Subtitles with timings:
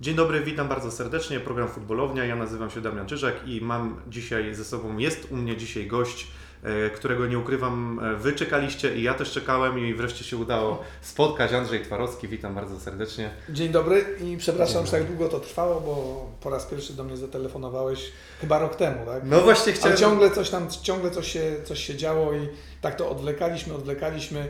[0.00, 1.40] Dzień dobry, witam bardzo serdecznie.
[1.40, 2.24] Program Futbolownia.
[2.24, 6.26] Ja nazywam się Damian Czyżak i mam dzisiaj ze sobą, jest u mnie dzisiaj gość,
[6.62, 10.82] e, którego nie ukrywam, e, wy czekaliście i ja też czekałem i wreszcie się udało
[11.00, 11.52] spotkać.
[11.52, 13.30] Andrzej Twarowski, witam bardzo serdecznie.
[13.48, 17.16] Dzień dobry i przepraszam, że tak długo to trwało, bo po raz pierwszy do mnie
[17.16, 19.22] zatelefonowałeś chyba rok temu, tak?
[19.24, 19.96] No właśnie chciałem...
[19.96, 22.48] Ale ciągle coś tam, ciągle coś się, coś się działo i
[22.80, 24.48] tak to odwlekaliśmy, odwlekaliśmy.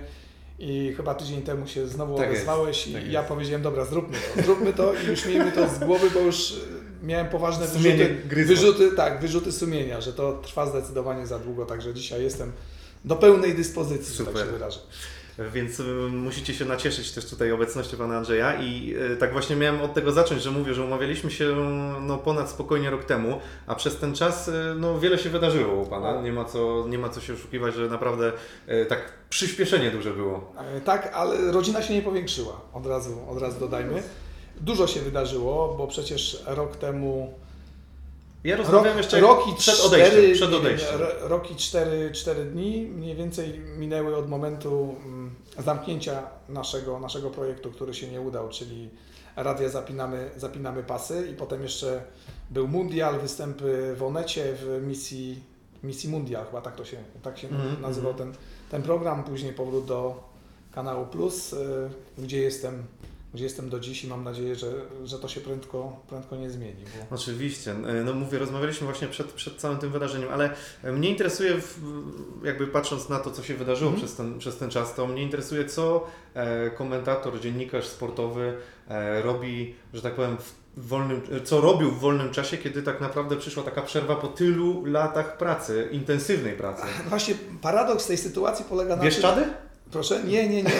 [0.63, 3.13] I chyba tydzień temu się znowu Tak odezwałeś jest, tak i jest.
[3.15, 6.51] ja powiedziałem, dobra, zróbmy to, zróbmy to i już miejmy to z głowy, bo już
[6.51, 6.55] y,
[7.03, 8.57] miałem poważne Sumienie wyrzuty, gryzło.
[8.57, 12.53] wyrzuty, tak, wyrzuty sumienia, że to trwa zdecydowanie za długo, także dzisiaj jestem
[13.05, 14.47] do pełnej dyspozycji, że tak Super.
[14.47, 14.79] się wyrażę.
[15.53, 19.83] Więc y, musicie się nacieszyć też tutaj obecnością pana Andrzeja i y, tak właśnie miałem
[19.83, 21.57] od tego zacząć, że mówię, że umawialiśmy się
[22.01, 25.87] no, ponad spokojnie rok temu, a przez ten czas y, no, wiele się wydarzyło u
[25.87, 26.23] pana.
[26.23, 28.33] Nie ma co, nie ma co się oszukiwać, że naprawdę
[28.89, 30.53] tak przyspieszenie duże było.
[30.77, 34.03] E, Tak, ale rodzina się nie powiększyła, od razu, od razu dodajmy.
[34.61, 37.35] Dużo się wydarzyło, bo przecież rok temu
[38.45, 40.33] Ja rozmawiam jeszcze rok i przed cztery- odejściem.
[40.35, 41.01] Przed nie wiem, odejściem.
[41.01, 45.20] ro- Rok i cztery, cztery dni mniej więcej minęły od momentu mm,
[45.59, 48.91] zamknięcia naszego, naszego projektu, który się nie udał, czyli
[49.37, 52.03] radia zapinamy, zapinamy pasy i potem jeszcze
[52.51, 55.43] był mundial, występy w Onecie w misji,
[55.83, 58.33] misji mundial, chyba tak to się, tak się Mhm, nazywał ten,
[58.71, 60.31] ten program, później powrót do
[60.73, 62.85] kanału Plus, y, gdzie jestem,
[63.35, 64.73] gdzie jestem do dziś i mam nadzieję, że,
[65.05, 66.85] że to się prędko, prędko nie zmieni.
[67.11, 67.17] Bo...
[67.17, 67.75] Oczywiście.
[68.05, 70.51] No mówię, rozmawialiśmy właśnie przed, przed całym tym wydarzeniem, ale
[70.93, 71.57] mnie interesuje,
[72.45, 74.07] jakby patrząc na to, co się wydarzyło Mhm.
[74.07, 78.57] przez, ten, przez ten czas, to mnie interesuje, co e, komentator, dziennikarz sportowy
[78.89, 80.37] e, robi, że tak powiem,
[80.77, 84.85] w wolnym, co robił w wolnym czasie, kiedy tak naprawdę przyszła taka przerwa po tylu
[84.85, 86.83] latach pracy, intensywnej pracy.
[87.09, 89.41] Właśnie paradoks tej sytuacji polega na Bieszczady?
[89.41, 89.51] tym...
[89.91, 90.23] Proszę?
[90.25, 90.73] Nie, nie, nie.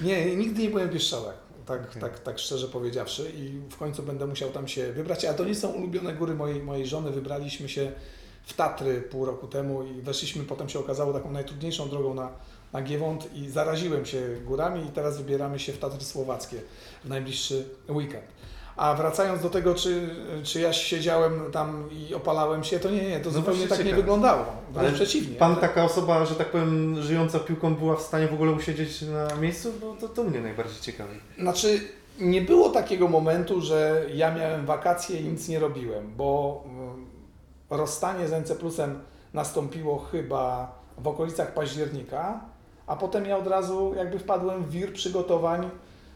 [0.00, 1.34] Nie, nigdy nie byłem w Bieszczadach.
[1.66, 2.02] Tak, Okej.
[2.02, 5.54] tak, tak szczerze powiedziawszy i w końcu będę musiał tam się wybrać, a to nie
[5.54, 7.10] są ulubione góry mojej, mojej żony.
[7.10, 7.92] Wybraliśmy się
[8.44, 12.30] w Tatry pół roku temu i weszliśmy, potem się okazało taką najtrudniejszą drogą na,
[12.72, 16.60] na Giewont i zaraziłem się górami i teraz wybieramy się w Tatry Słowackie
[17.04, 18.24] w najbliższy weekend.
[18.76, 20.10] A wracając do tego, czy,
[20.42, 23.84] czy ja siedziałem tam i opalałem się, to nie, nie, to No zupełnie tak nie
[23.84, 23.96] ciekawe.
[24.02, 24.44] wyglądało.
[24.70, 25.36] Wręcz Ale przeciwnie.
[25.36, 29.36] Pan taka osoba, że tak powiem, żyjąca piłką była w stanie w ogóle usiedzieć na
[29.36, 29.72] miejscu?
[29.80, 31.20] Bo to, to mnie najbardziej ciekawi.
[31.38, 31.80] Znaczy,
[32.20, 37.06] nie było takiego momentu, że ja miałem wakacje i nic nie robiłem, bo mm,
[37.70, 38.98] rozstanie z NC Plusem
[39.34, 42.40] nastąpiło chyba w okolicach października,
[42.86, 45.70] a potem ja od razu jakby wpadłem w wir przygotowań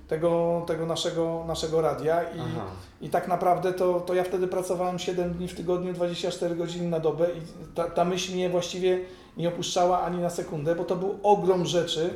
[0.09, 2.65] tego, tego naszego, naszego radia i, Aha.
[3.01, 7.01] i tak naprawdę to, to ja wtedy pracowałem 7 dni w tygodniu, 24 godziny na
[7.01, 7.41] dobę i
[7.75, 9.01] ta, ta myśl mnie właściwie
[9.37, 12.11] nie opuszczała ani na sekundę, bo to był ogrom rzeczy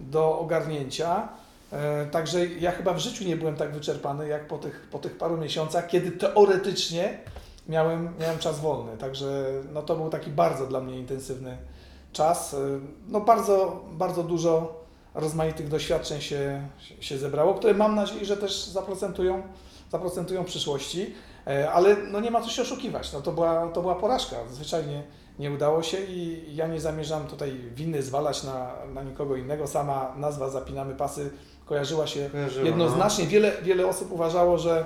[0.00, 1.28] do ogarnięcia.
[1.72, 5.18] E, Także ja chyba w życiu nie byłem tak wyczerpany jak po tych, po tych
[5.18, 7.18] paru miesiącach, kiedy teoretycznie
[7.68, 8.96] miałem, miałem czas wolny.
[8.96, 11.58] Także no to był taki bardzo dla mnie intensywny
[12.12, 12.54] czas.
[12.54, 12.58] E,
[13.08, 14.83] No bardzo, bardzo dużo
[15.14, 16.68] rozmaitych doświadczeń się,
[17.00, 19.42] się zebrało, które mam nadzieję, że też zaprocentują,
[19.92, 21.14] zaprocentują w przyszłości.
[21.46, 23.12] E, Ale no nie ma co się oszukiwać.
[23.12, 24.36] No to, była, to była porażka.
[24.50, 25.02] Zwyczajnie
[25.38, 29.66] nie udało się i ja nie zamierzam tutaj winy zwalać na, na nikogo innego.
[29.66, 31.30] Sama nazwa Zapinamy Pasy
[31.66, 33.26] kojarzyła się Kojarzyło, jednoznacznie.
[33.26, 34.84] Wiele, wiele osób uważało, że,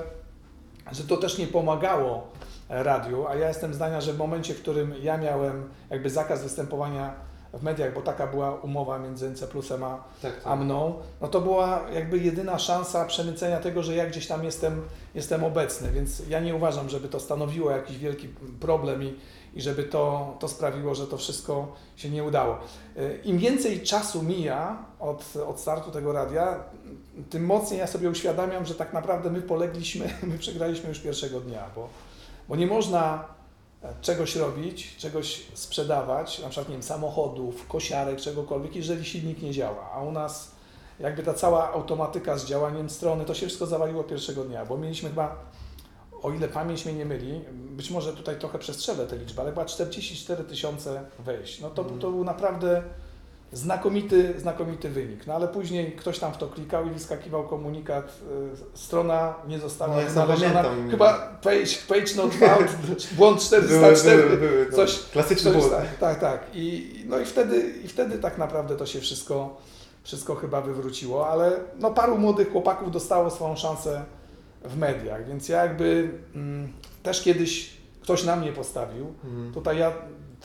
[0.93, 2.29] że to też nie pomagało
[2.69, 6.43] e, radiu, a ja jestem zdania, że w momencie, w którym ja miałem jakby zakaz
[6.43, 11.29] występowania w mediach, bo taka była umowa między NC Plusem a, Tak, a mną, no
[11.29, 14.83] to była jakby jedyna szansa przemycenia tego, że ja gdzieś tam jestem,
[15.15, 18.29] jestem obecny, więc ja nie uważam, żeby to stanowiło jakiś wielki
[18.61, 19.15] problem i,
[19.55, 22.59] i żeby to, to sprawiło, że to wszystko się nie udało.
[22.97, 26.65] Y, Im więcej czasu mija od, od startu tego radia,
[27.31, 31.65] tym mocniej ja sobie uświadamiam, że tak naprawdę my polegliśmy, my przegraliśmy już pierwszego dnia,
[31.75, 31.89] bo,
[32.49, 33.38] bo nie można
[34.01, 39.91] czegoś robić, czegoś sprzedawać, na przykład nie wiem, samochodów, kosiarek, czegokolwiek, jeżeli silnik nie działa.
[39.93, 40.51] A u nas
[41.01, 45.09] jakby ta cała automatyka z działaniem strony, to się wszystko zawaliło pierwszego dnia, bo mieliśmy
[45.09, 45.37] chyba,
[46.23, 49.65] o ile pamięć mnie nie myli, być może tutaj trochę przestrzelę tę liczbę, ale chyba
[49.65, 51.61] 44 tysiące wejść.
[51.61, 52.01] No to, Mhm.
[52.01, 52.83] to był naprawdę
[53.53, 55.27] znakomity, znakomity wynik.
[55.27, 58.19] No ale później ktoś tam w to klikał i wyskakiwał komunikat,
[58.75, 60.63] y, strona nie została Nie, znaleziona.
[60.63, 60.91] zapamiętam.
[60.91, 62.77] Chyba page, page not found,
[63.17, 64.77] błąd 404, były, no.
[64.77, 65.73] coś, Klasyczny coś błąd.
[65.73, 66.41] tak, tak, tak.
[66.55, 69.57] I, no i wtedy, i wtedy tak naprawdę to się wszystko,
[70.03, 74.05] wszystko chyba wywróciło, ale no paru młodych chłopaków dostało swoją szansę
[74.65, 76.73] w mediach, więc ja jakby mm,
[77.03, 79.07] też kiedyś ktoś na mnie postawił.
[79.25, 79.53] Mhm.
[79.53, 79.93] Tutaj ja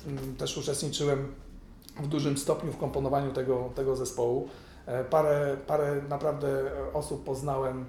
[0.07, 1.27] mm, też uczestniczyłem
[1.99, 4.49] w dużym stopniu w komponowaniu tego, tego zespołu.
[4.85, 7.85] E, Parę, parę naprawdę osób poznałem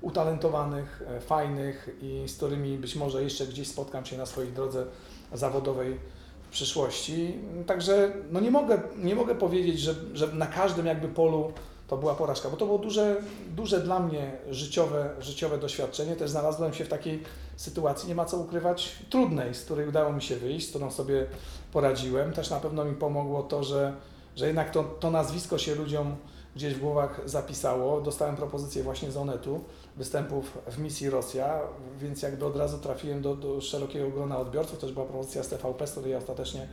[0.00, 4.86] utalentowanych, e, fajnych i z którymi być może jeszcze gdzieś spotkam się na swojej drodze
[5.32, 5.98] zawodowej
[6.42, 7.38] w przyszłości.
[7.66, 11.52] Także no nie, mogę, nie mogę powiedzieć, że, że na każdym jakby polu
[11.88, 13.16] to była porażka, bo to było duże,
[13.56, 16.16] duże dla mnie życiowe, życiowe doświadczenie.
[16.16, 17.22] Też znalazłem się w takiej
[17.56, 21.26] sytuacji, nie ma co ukrywać, trudnej, z której udało mi się wyjść, z którą sobie
[21.72, 22.32] poradziłem.
[22.32, 23.94] Też na pewno mi pomogło to, że,
[24.36, 26.16] że jednak to, to nazwisko się ludziom
[26.56, 28.00] gdzieś w głowach zapisało.
[28.00, 29.64] Dostałem propozycję właśnie z Onetu,
[29.96, 31.60] występów w misji Rosja,
[32.00, 34.78] więc jakby od razu trafiłem do, do szerokiego grona odbiorców.
[34.78, 36.68] Też była propozycja z TVP, z której ja ostatecznie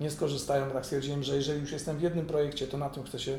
[0.00, 0.70] nie skorzystałem.
[0.70, 3.38] Tak stwierdziłem, że jeżeli już jestem w jednym projekcie, to na tym chcę się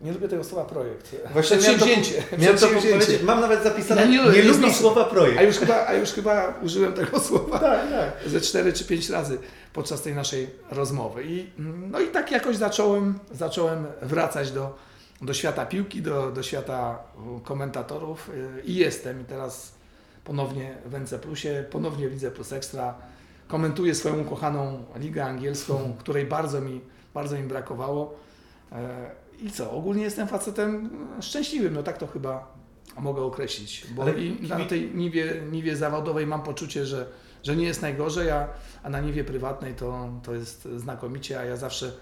[0.00, 1.16] nie lubię tego słowa projekt.
[1.32, 2.22] Właśnie miałem to- Przedsięwzięcie.
[2.38, 3.24] Miałem to Przedsięwzięcie.
[3.24, 4.74] mam nawet zapisane, Ja nie nie, lubię, nie lubię znoszę.
[4.74, 5.38] słowa projekt.
[5.38, 8.30] A już, chyba, a już chyba użyłem tego słowa Tak, tak.
[8.30, 9.38] ze cztery czy pięć razy
[9.72, 11.24] podczas tej naszej rozmowy.
[11.26, 11.50] I,
[11.90, 14.76] no i tak jakoś zacząłem, zacząłem wracać do,
[15.22, 16.98] do świata piłki, do, do świata
[17.36, 19.20] u, komentatorów y, i jestem.
[19.20, 19.72] I teraz
[20.24, 22.94] ponownie w NC Plusie, ponownie w Lidze Plus Ekstra.
[23.48, 26.80] Komentuję swoją ukochaną ligę angielską, której bardzo mi,
[27.14, 28.14] bardzo mi brakowało.
[29.42, 29.70] I co?
[29.70, 30.90] Ogólnie jestem facetem
[31.20, 32.58] szczęśliwym, no tak to chyba
[33.00, 33.86] mogę określić.
[33.90, 37.06] Bo Ale i na tej niwie, niwie zawodowej mam poczucie, że,
[37.42, 38.48] że nie jest najgorzej, a,
[38.82, 41.92] a na niwie prywatnej to, to jest znakomicie, a ja zawsze,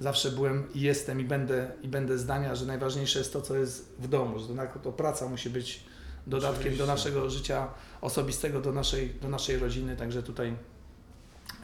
[0.00, 3.94] zawsze byłem i jestem i będę, i będę zdania, że najważniejsze jest to, co jest
[3.98, 5.84] w domu, że to, to praca musi być
[6.26, 6.86] dodatkiem Oczywiście.
[6.86, 7.68] do naszego życia
[8.00, 10.54] osobistego, do naszej, do naszej rodziny, także tutaj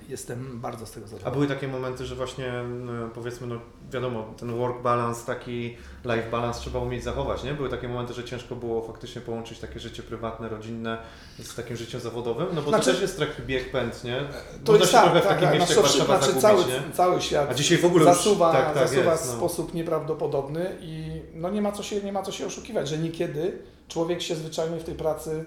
[0.09, 1.35] jestem bardzo z tego A zadowolony.
[1.37, 2.53] były takie momenty, że właśnie
[2.85, 3.61] no, powiedzmy, no
[3.93, 7.55] wiadomo, ten work balance, taki life balance trzeba umieć zachować, nie?
[7.55, 10.99] Były takie momenty, że ciężko było faktycznie połączyć takie życie prywatne, rodzinne
[11.39, 14.21] z takim życiem zawodowym, no bo Znaczy- to też jest taki bieg pęd, nie?
[14.65, 16.41] To Można jest się tak, trochę w tak, takim tak, mieście jak znaczy, Warszawa znaczy
[16.41, 16.95] zagubić, cały, nie?
[16.95, 19.37] cały świat A dzisiaj w ogóle już zasuwa, tak, tak zasuwa jest, w no.
[19.37, 23.59] sposób nieprawdopodobny i no nie ma, co się, nie ma co się oszukiwać, że niekiedy
[23.89, 25.45] człowiek się zwyczajnie w tej pracy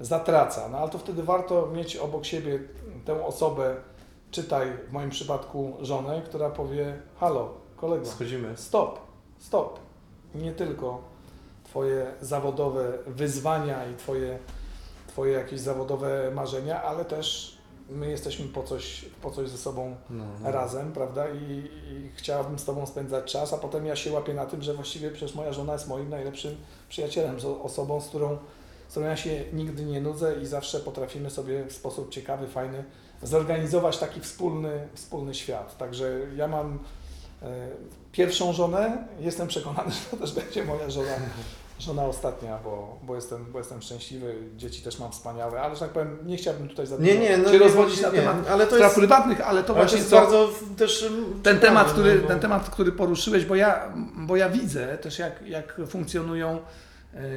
[0.00, 0.68] zatraca.
[0.68, 2.58] No ale to wtedy warto mieć obok siebie
[3.04, 3.76] tę osobę,
[4.32, 8.56] czytaj w moim przypadku żonę, która powie halo, kolego, Schodzimy.
[8.56, 8.98] stop,
[9.38, 9.78] stop.
[10.34, 11.02] Nie tylko
[11.64, 14.38] Twoje zawodowe wyzwania i Twoje,
[15.06, 17.58] twoje jakieś zawodowe marzenia, ale też
[17.90, 20.50] my jesteśmy po coś, po coś ze sobą No, no.
[20.52, 21.28] razem, prawda?
[21.28, 24.74] I, I chciałabym z Tobą spędzać czas, a potem ja się łapię na tym, że
[24.74, 26.56] właściwie przecież moja żona jest moim najlepszym
[26.88, 28.38] przyjacielem, osobą, z którą,
[28.88, 32.84] z którą ja się nigdy nie nudzę i zawsze potrafimy sobie w sposób ciekawy, fajny
[33.22, 35.78] zorganizować taki wspólny, wspólny świat.
[35.78, 36.78] Także ja mam
[37.42, 37.68] e,
[38.12, 41.16] pierwszą żonę, jestem przekonany, że to też będzie moja żona,
[41.78, 45.90] żona ostatnia, bo, bo, jestem, bo jestem szczęśliwy, dzieci też mam wspaniałe, ale że tak
[45.90, 48.66] powiem, nie chciałbym tutaj za Nie, nie, no się nie, rozwodzić nie, na temat ale
[48.66, 51.86] to jest, prywatnych, ale to ale to właśnie jest co, bardzo też mm, ten temat,
[51.86, 55.80] no, który, bo- ten temat, który poruszyłeś, bo ja, bo ja widzę też jak, jak
[55.86, 56.58] funkcjonują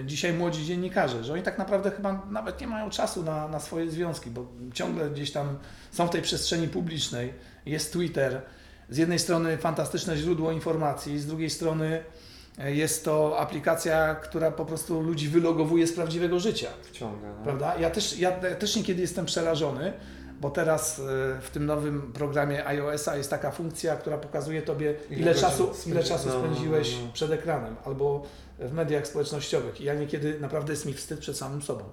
[0.06, 3.92] dzisiaj młodzi dziennikarze, że oni tak naprawdę chyba nawet nie mają czasu na, na swoje
[3.92, 5.58] związki, bo ciągle gdzieś tam
[5.92, 7.34] są w tej przestrzeni publicznej,
[7.66, 8.42] jest Twitter,
[8.90, 12.04] z jednej strony fantastyczne źródło informacji, z drugiej strony
[12.60, 16.70] e, jest to aplikacja, która po prostu ludzi wylogowuje z prawdziwego życia.
[16.82, 17.44] Wciąga, no.
[17.44, 17.76] Prawda?
[17.80, 19.94] Ja też, ja też niekiedy jestem przerażony,
[20.46, 21.04] bo teraz e,
[21.42, 25.74] w tym nowym programie iOS-a jest taka funkcja, która pokazuje Tobie, Ile ile, czasu, ile
[25.74, 27.14] spędzi- czasu no, no, spędziłeś no.
[27.14, 28.24] przed ekranem albo
[28.60, 29.82] w mediach społecznościowych.
[29.82, 31.84] I ja niekiedy naprawdę jest mi wstyd przed samym sobą,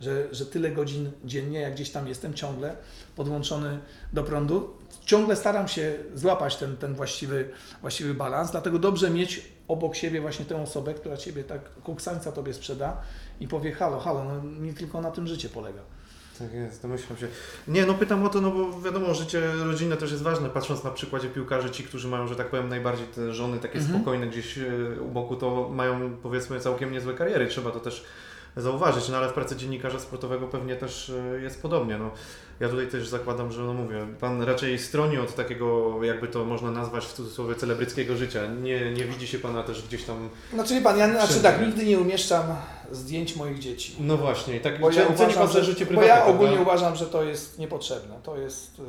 [0.00, 2.76] że, że tyle godzin dziennie, jak gdzieś tam jestem ciągle
[3.16, 3.78] podłączony
[4.12, 4.70] do prądu.
[5.04, 10.44] Ciągle staram się złapać ten, ten właściwy, właściwy balans, dlatego dobrze mieć obok siebie właśnie
[10.44, 13.02] tę osobę, która Ciebie tak kuksańca Tobie sprzeda
[13.40, 15.80] i powie halo, halo, no nie tylko na tym życie polega.
[16.42, 17.28] Tak jest, domyślam się.
[17.68, 20.50] Nie, no pytam o to, no bo wiadomo, życie rodzinne też jest ważne.
[20.50, 23.94] Patrząc na przykładzie piłkarzy, ci, którzy mają, że tak powiem, najbardziej te żony takie Mhm.
[23.96, 24.66] spokojne gdzieś e,
[25.00, 27.46] u boku, to mają powiedzmy całkiem niezłe kariery.
[27.46, 28.04] Trzeba to też
[28.56, 31.98] zauważyć, no ale w pracy dziennikarza sportowego pewnie też e, jest podobnie.
[31.98, 32.10] No,
[32.62, 36.70] ja tutaj też zakładam, że no mówię, pan raczej stroni od takiego, jakby to można
[36.70, 38.46] nazwać w cudzysłowie, celebryckiego życia.
[38.46, 40.28] Nie, nie widzi się pana też gdzieś tam.
[40.52, 42.42] Znaczy wie Pan, ja znaczy tak, nigdy nie umieszczam
[42.90, 43.96] zdjęć moich dzieci.
[44.00, 46.08] No właśnie, tak Bo ja, pan uważam, za że, życie bo prywatne.
[46.08, 46.34] ja prawda?
[46.34, 48.14] ogólnie uważam, że to jest niepotrzebne.
[48.22, 48.82] To jest y,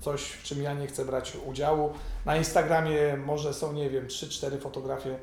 [0.00, 1.92] coś, w czym ja nie chcę brać udziału.
[2.26, 5.18] Na Instagramie może są, nie wiem, 3-4 fotografie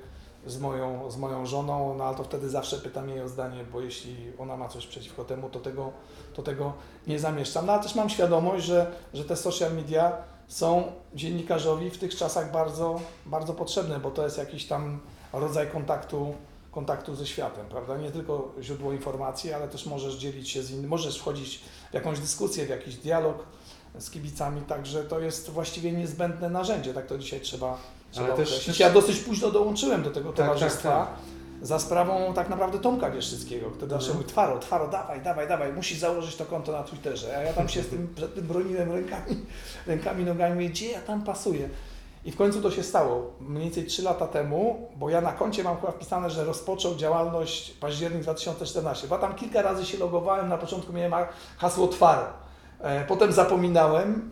[0.45, 3.81] z moją, z moją żoną, no ale to wtedy zawsze pytam jej o zdanie, bo
[3.81, 5.91] jeśli ona ma coś przeciwko temu, to tego,
[6.33, 6.73] to tego
[7.07, 7.65] nie zamieszczam.
[7.65, 10.11] No ale też mam świadomość, że, że te social media
[10.47, 14.99] są dziennikarzowi w tych czasach bardzo, bardzo potrzebne, bo to jest jakiś tam
[15.33, 16.33] rodzaj kontaktu,
[16.71, 17.97] kontaktu ze światem, prawda?
[17.97, 22.19] Nie tylko źródło informacji, ale też możesz dzielić się z innymi, możesz wchodzić w jakąś
[22.19, 23.43] dyskusję, w jakiś dialog
[23.99, 27.77] z kibicami, także to jest właściwie niezbędne narzędzie, tak to dzisiaj trzeba,
[28.11, 31.07] trzeba też- też- Ja dosyć późno dołączyłem do tego Tak, tak, towarzystwa,
[31.61, 35.99] za sprawą tak naprawdę Tomka Wieszczyckiego, który zawsze mówi, Twaro, Twaro, dawaj, dawaj, dawaj, musisz
[35.99, 37.37] założyć to konto na Twitterze.
[37.37, 39.45] A ja tam się z tym, przed tym broniłem rękami,
[39.87, 41.69] rękami, nogami, mówię, gdzie ja tam pasuję.
[42.25, 45.63] I w końcu to się stało, mniej więcej 3 lata temu, bo ja na koncie
[45.63, 49.07] mam chyba wpisane, że rozpoczął działalność październik 2014.
[49.07, 52.25] Bo tam kilka razy się logowałem, na początku miałem ha- hasło Twaro.
[52.81, 54.31] E, Potem zapominałem,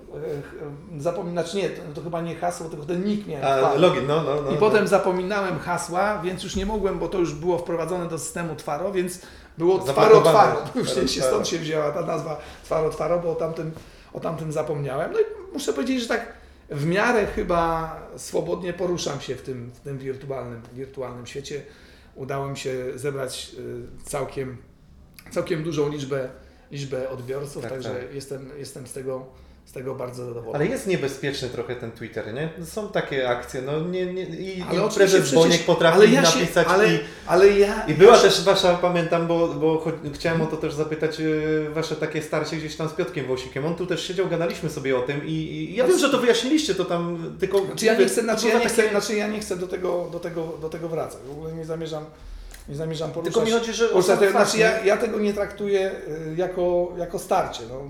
[0.98, 3.46] e, zapominać nie, to, chyba nie hasło, tylko ten nick miałem.
[3.46, 3.80] A, Twaro.
[3.80, 4.50] login, no, no, no.
[4.50, 4.60] I no.
[4.60, 8.92] potem zapominałem hasła, więc już nie mogłem, bo to już było wprowadzone do systemu Twaro,
[8.92, 9.22] więc
[9.58, 10.22] było Twaro.
[10.22, 10.62] Twaro.
[10.76, 13.72] Już Twaro, się, stąd się wzięła ta nazwa Twaro Twaro, bo o tamtym,
[14.14, 15.12] o tamtym zapomniałem.
[15.12, 15.24] No i
[15.54, 16.34] muszę powiedzieć, że tak
[16.70, 21.62] w miarę chyba swobodnie poruszam się w tym, w tym wirtualnym, wirtualnym świecie.
[22.16, 24.58] Udało mi się zebrać y, całkiem,
[25.32, 26.30] całkiem dużą liczbę,
[26.72, 28.16] liczbę odbiorców, Tak, także tak.
[28.16, 29.26] Jestem, jestem z, tego,
[29.66, 30.56] z tego bardzo zadowolony.
[30.60, 32.50] Ale jest niebezpieczny trochę ten Twitter, nie?
[32.66, 36.26] Są takie akcje, no nie, nie i, Ale i prezes przecież- Boniek potrafi ale ja
[36.26, 40.14] się- napisać ale, i, ale ja, i była ja też wasza, pamiętam, bo, bo cho-
[40.14, 43.66] chciałem o to też zapytać, yy, wasze takie starcie gdzieś tam z Piotkiem Wąsikiem.
[43.66, 46.76] On tu też siedział, gadaliśmy sobie o tym i, i ja wiem, że to wyjaśniliście,
[46.76, 47.66] to tam tylko...
[47.66, 50.10] Znaczy ja nie chcę, znaczy to ja nie chcę, znaczy ja nie chcę do, tego,
[50.12, 51.20] do, tego, do tego wracać.
[51.28, 52.06] W ogóle nie zamierzam,
[52.70, 53.34] nie zamierzam poruszać.
[53.34, 53.88] Tylko mi chodzi, że...
[53.90, 57.64] poruszać fakt, znaczy ja, ja tego nie traktuję y, jako, jako starcie.
[57.70, 57.82] No,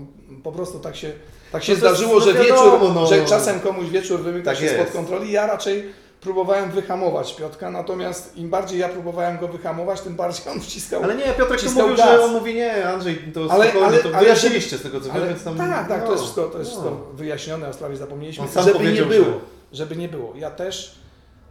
[0.42, 1.12] po prostu tak się,
[1.52, 3.06] tak się No to zdarzyło, no że wieczór, no.
[3.06, 4.76] że czasem komuś wieczór wymyka Tak się jest.
[4.76, 5.32] spod kontroli.
[5.32, 10.60] Ja raczej próbowałem wyhamować Piotka, natomiast im bardziej ja próbowałem go wyhamować, tym bardziej on
[10.60, 11.02] wciskał.
[11.02, 12.10] Ale nie, Piotrek wciskał mówił, gaz.
[12.10, 15.16] że on mówi nie, Andrzej, to Ale- ale- to ale wyjaśniliście z tego co wiem,
[15.16, 15.56] Ale, więc tam...
[15.56, 16.80] tak, tak, to no, jest wszystko, to jest no.
[16.80, 18.46] wszystko wyjaśnione, o sprawie zapomnieliśmy.
[18.64, 19.32] Żeby nie było, że-
[19.72, 20.32] żeby nie było.
[20.36, 20.94] Ja też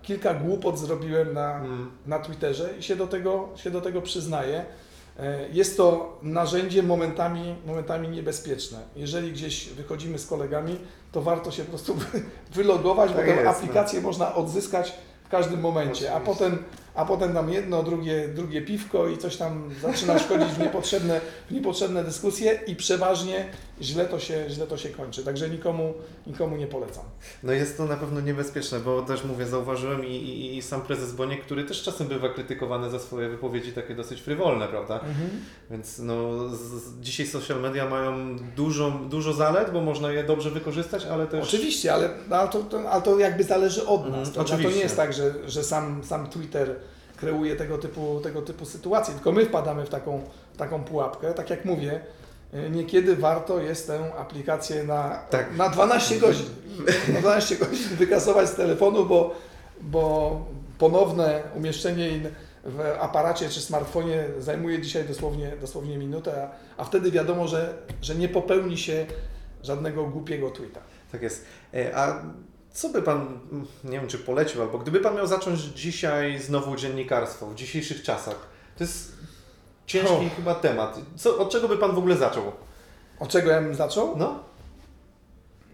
[0.08, 1.92] kilka głupot zrobiłem na, Mm.
[2.06, 4.66] na Twitterze i się do tego, się do tego przyznaję.
[5.20, 8.78] E, Jest to narzędzie momentami, momentami niebezpieczne.
[8.96, 10.80] Jeżeli gdzieś wychodzimy z kolegami,
[11.12, 12.22] to warto się po prostu wy-
[12.62, 13.50] wylogować, Tak bo tę no.
[13.50, 16.34] aplikację można odzyskać w każdym momencie, a Oczywiście.
[16.46, 16.64] potem,
[16.98, 21.52] a potem tam jedno, drugie, drugie piwko i coś tam zaczyna szkodzić w niepotrzebne, w
[21.54, 23.46] niepotrzebne dyskusje i przeważnie
[23.82, 25.24] źle to się, źle to się kończy.
[25.24, 25.94] Także nikomu,
[26.28, 27.04] nikomu nie polecam.
[27.44, 31.12] No jest to na pewno niebezpieczne, bo też mówię, zauważyłem i, i, i sam prezes
[31.14, 35.00] Boniek, który też czasem bywa krytykowany za swoje wypowiedzi takie dosyć frywolne, prawda?
[35.72, 40.52] Więc no, z, z, dzisiaj social media mają dużo, dużo zalet, bo można je dobrze
[40.52, 41.44] wykorzystać, ale też...
[41.44, 44.08] Oczywiście, ale, ale, to, to, ale to jakby zależy od nas.
[44.08, 44.50] Mhm, prawda?
[44.50, 44.78] To oczywiście.
[44.78, 46.76] nie jest tak, że, że sam, sam Twitter
[47.18, 50.22] kreuje tego typu, tego typu sytuacje, tylko my wpadamy w taką,
[50.58, 51.34] taką pułapkę.
[51.34, 52.00] Tak jak mówię,
[52.54, 55.58] y, niekiedy warto jest tę aplikację na, Tak.
[55.58, 56.46] na 12 godzin.
[57.14, 59.36] Na 12 godzin wykasować z telefonu, bo,
[59.82, 60.46] bo
[60.78, 62.10] ponowne umieszczenie
[62.66, 66.44] w aparacie czy smartfonie zajmuje dzisiaj dosłownie, dosłownie minutę,
[66.78, 69.06] a, a wtedy wiadomo, że, że nie popełni się
[69.64, 70.80] żadnego głupiego tweeta.
[71.12, 71.46] Tak jest.
[71.74, 72.22] E, A
[72.78, 76.76] co by Pan, mm, nie wiem czy polecił, albo gdyby Pan miał zacząć dzisiaj znowu
[76.76, 78.36] dziennikarstwo, w dzisiejszych czasach,
[78.78, 79.12] to jest
[79.86, 80.36] ciężki O.
[80.36, 81.00] chyba temat.
[81.16, 82.44] Co, od czego by Pan w ogóle zaczął?
[83.20, 84.18] Od czego ja bym zaczął?
[84.18, 84.40] No,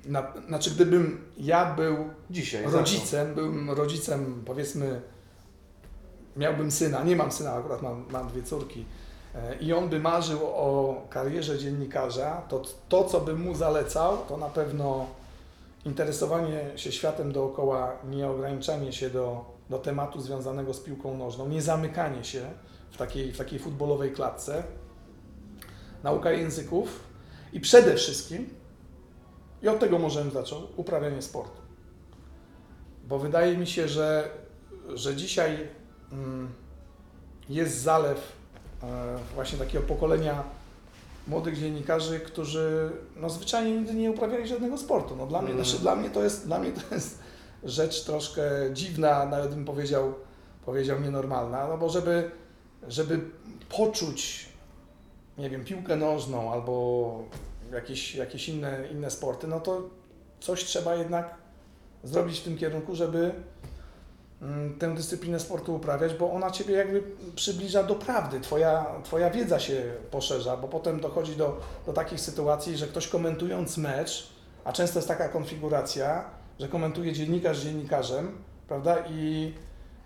[0.05, 2.65] Na, znaczy, gdybym ja był dzisiaj.
[2.65, 5.01] rodzicem, byłem rodzicem, powiedzmy,
[6.37, 8.85] miałbym syna, nie mam syna, akurat mam, mam dwie córki,
[9.35, 14.37] e, i on by marzył o karierze dziennikarza, to to, co bym mu zalecał, to
[14.37, 15.05] na pewno
[15.85, 21.61] interesowanie się światem dookoła, nie ograniczanie się do, do tematu związanego z piłką nożną, nie
[21.61, 22.51] zamykanie się
[22.91, 24.63] w takiej, w takiej futbolowej klatce,
[26.03, 26.99] nauka języków
[27.53, 28.49] i przede wszystkim,
[29.63, 31.61] i od tego może bym zaczął, uprawianie sportu.
[33.07, 34.29] Bo wydaje mi się, że,
[34.93, 35.67] że dzisiaj
[36.11, 36.53] mm,
[37.49, 38.33] jest zalew
[38.83, 40.43] e, właśnie takiego pokolenia
[41.27, 45.15] młodych dziennikarzy, którzy no, zwyczajnie nigdy nie uprawiali żadnego sportu.
[45.15, 45.65] No, dla, mnie, Mm.
[45.65, 47.19] znaczy, dla, mnie to jest, dla mnie to jest
[47.63, 50.13] rzecz troszkę dziwna, nawet bym powiedział,
[50.65, 52.31] powiedział nienormalna, no bo żeby,
[52.87, 53.19] żeby
[53.69, 54.49] poczuć,
[55.37, 57.23] nie wiem, piłkę nożną albo
[57.73, 59.81] jakieś, jakieś inne, inne sporty, no to
[60.39, 61.35] coś trzeba jednak
[62.03, 63.31] zrobić w tym kierunku, żeby
[64.79, 67.03] tę dyscyplinę sportu uprawiać, bo ona Ciebie jakby
[67.35, 72.77] przybliża do prawdy, Twoja, twoja wiedza się poszerza, bo potem dochodzi do, do takich sytuacji,
[72.77, 74.29] że ktoś komentując mecz,
[74.63, 76.25] a często jest taka konfiguracja,
[76.59, 78.31] że komentuje dziennikarz dziennikarzem,
[78.67, 79.53] prawda, i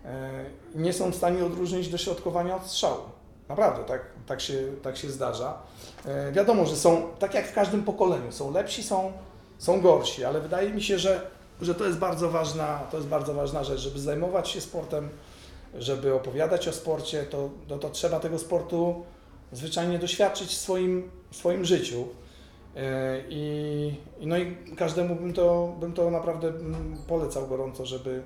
[0.04, 3.02] e, nie są w stanie odróżnić dośrodkowania od strzału.
[3.48, 5.58] Naprawdę, tak, tak, się, tak się zdarza.
[6.06, 9.12] E, wiadomo, że są, tak jak w każdym pokoleniu, są lepsi, są,
[9.58, 11.30] są gorsi, ale wydaje mi się, że,
[11.62, 15.08] że to jest bardzo ważna, to jest bardzo ważna rzecz, żeby zajmować się sportem,
[15.78, 19.04] żeby opowiadać o sporcie, to, to, to trzeba tego sportu
[19.52, 22.08] zwyczajnie doświadczyć w swoim, w swoim życiu.
[22.76, 28.22] E, I, i no i każdemu bym to, bym to naprawdę mm, polecał gorąco, żeby,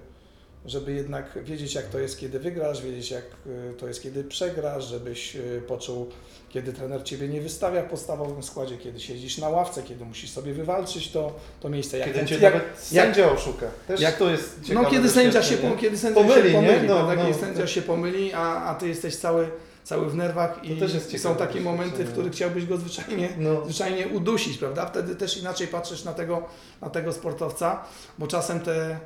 [0.66, 4.84] żeby jednak wiedzieć, jak to jest, kiedy wygrasz, wiedzieć, jak y, to jest, kiedy przegrasz,
[4.84, 6.08] żebyś y, poczuł,
[6.48, 10.52] kiedy trener Ciebie nie wystawia w podstawowym składzie, kiedy siedzisz na ławce, kiedy musisz sobie
[10.54, 11.98] wywalczyć to, to miejsce.
[11.98, 13.66] Jak Kiedy ten- cię jak- nawet sędzia oszuka.
[13.88, 16.68] Też jak- to jest ciekawe no kiedy sędzia, się, pom- kiedy sędzia Pomyli, się nie?
[16.68, 17.14] pomyli, No, prawda?
[17.14, 17.22] no.
[17.28, 19.48] kiedy sędzia się pomyli, a, a Ty jesteś cały,
[19.84, 23.64] cały w nerwach i, ciekawe są takie momenty, w których chciałbyś go zwyczajnie No.
[23.64, 24.86] zwyczajnie udusić, prawda?
[24.86, 26.42] Wtedy też inaczej patrzysz na tego,
[26.80, 27.84] na tego sportowca,
[28.18, 28.98] bo czasem te e,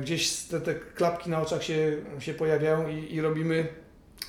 [0.00, 3.68] gdzieś te, te klapki na oczach się, się pojawiają i, i robimy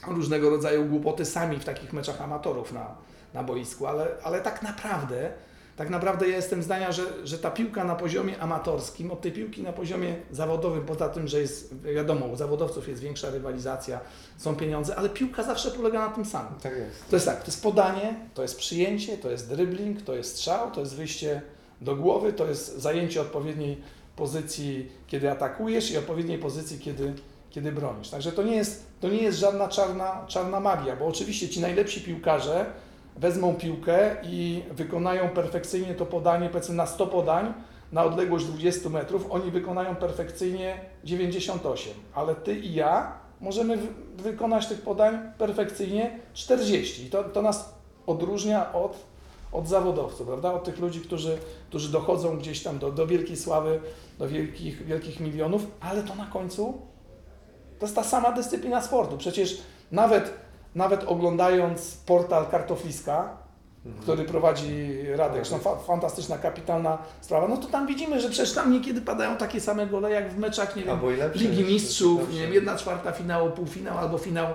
[0.08, 2.96] różnego rodzaju głupoty sami w takich meczach amatorów na,
[3.34, 5.32] na boisku, ale, ale tak naprawdę
[5.76, 9.64] tak naprawdę ja jestem zdania, że, że ta piłka na poziomie amatorskim, od tej piłki
[9.64, 14.00] na poziomie zawodowym, poza tym, że jest, wiadomo, u zawodowców jest większa rywalizacja,
[14.38, 16.54] są pieniądze, ale piłka zawsze polega na tym samym.
[16.64, 17.10] Tak jest.
[17.10, 20.72] To jest tak, to jest podanie, to jest przyjęcie, to jest dribbling, to jest strzał,
[20.72, 21.42] to jest wyjście
[21.82, 23.82] do głowy, to jest zajęcie odpowiedniej
[24.16, 27.14] pozycji, kiedy atakujesz i odpowiedniej pozycji, kiedy,
[27.50, 28.10] kiedy bronisz.
[28.10, 32.02] Także to nie jest, to nie jest żadna czarna, czarna magia, bo oczywiście ci najlepsi
[32.02, 32.66] piłkarze
[33.18, 37.54] wezmą piłkę i wykonają perfekcyjnie to podanie, powiedzmy na 100 podań,
[37.92, 43.88] na odległość 20 metrów, oni wykonają perfekcyjnie 98, ale ty i ja możemy wy-
[44.24, 47.06] wykonać tych podań perfekcyjnie 40.
[47.06, 47.74] I to, to nas
[48.08, 48.98] odróżnia od,
[49.52, 50.54] od zawodowców, prawda?
[50.54, 51.38] Od tych ludzi, którzy,
[51.70, 53.80] którzy dochodzą gdzieś tam do, do wielkiej sławy,
[54.20, 56.82] do wielkich, wielkich milionów, ale to na końcu
[57.80, 59.18] to jest ta sama dyscyplina sportu.
[59.18, 60.34] Przecież nawet,
[60.76, 63.42] nawet oglądając portal Kartofliska,
[63.86, 64.04] Mhm.
[64.04, 68.72] który prowadzi Radek, zresztą fa fantastyczna, kapitalna sprawa, no to tam widzimy, że przecież tam
[68.74, 71.00] niekiedy padają takie same gole jak w meczach, nie wiem,
[71.42, 74.48] Ligi Mistrzów, nie wiem, jedna czwarta finału, półfinał albo finał,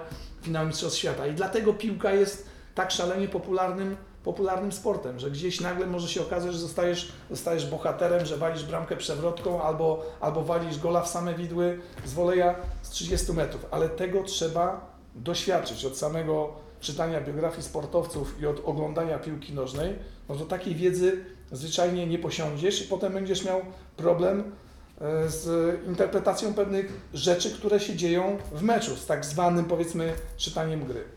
[0.43, 1.27] finał Mistrzostw Świata.
[1.27, 6.53] I dlatego piłka jest tak szalenie popularnym, popularnym sportem, że gdzieś nagle może się okazać,
[6.53, 11.81] że zostajesz, zostajesz bohaterem, że walisz bramkę przewrotką albo, albo walisz gola w same widły
[12.05, 13.67] z woleja z 30 metrów.
[13.71, 20.35] Ale tego trzeba doświadczyć od samego czytania biografii sportowców i od oglądania piłki nożnej, no
[20.35, 23.61] to takiej wiedzy zwyczajnie nie posiądziesz i potem będziesz miał
[23.97, 24.53] problem
[25.01, 30.85] e, z interpretacją pewnych rzeczy, które się dzieją w meczu, z tak zwanym powiedzmy czytaniem
[30.85, 31.16] gry.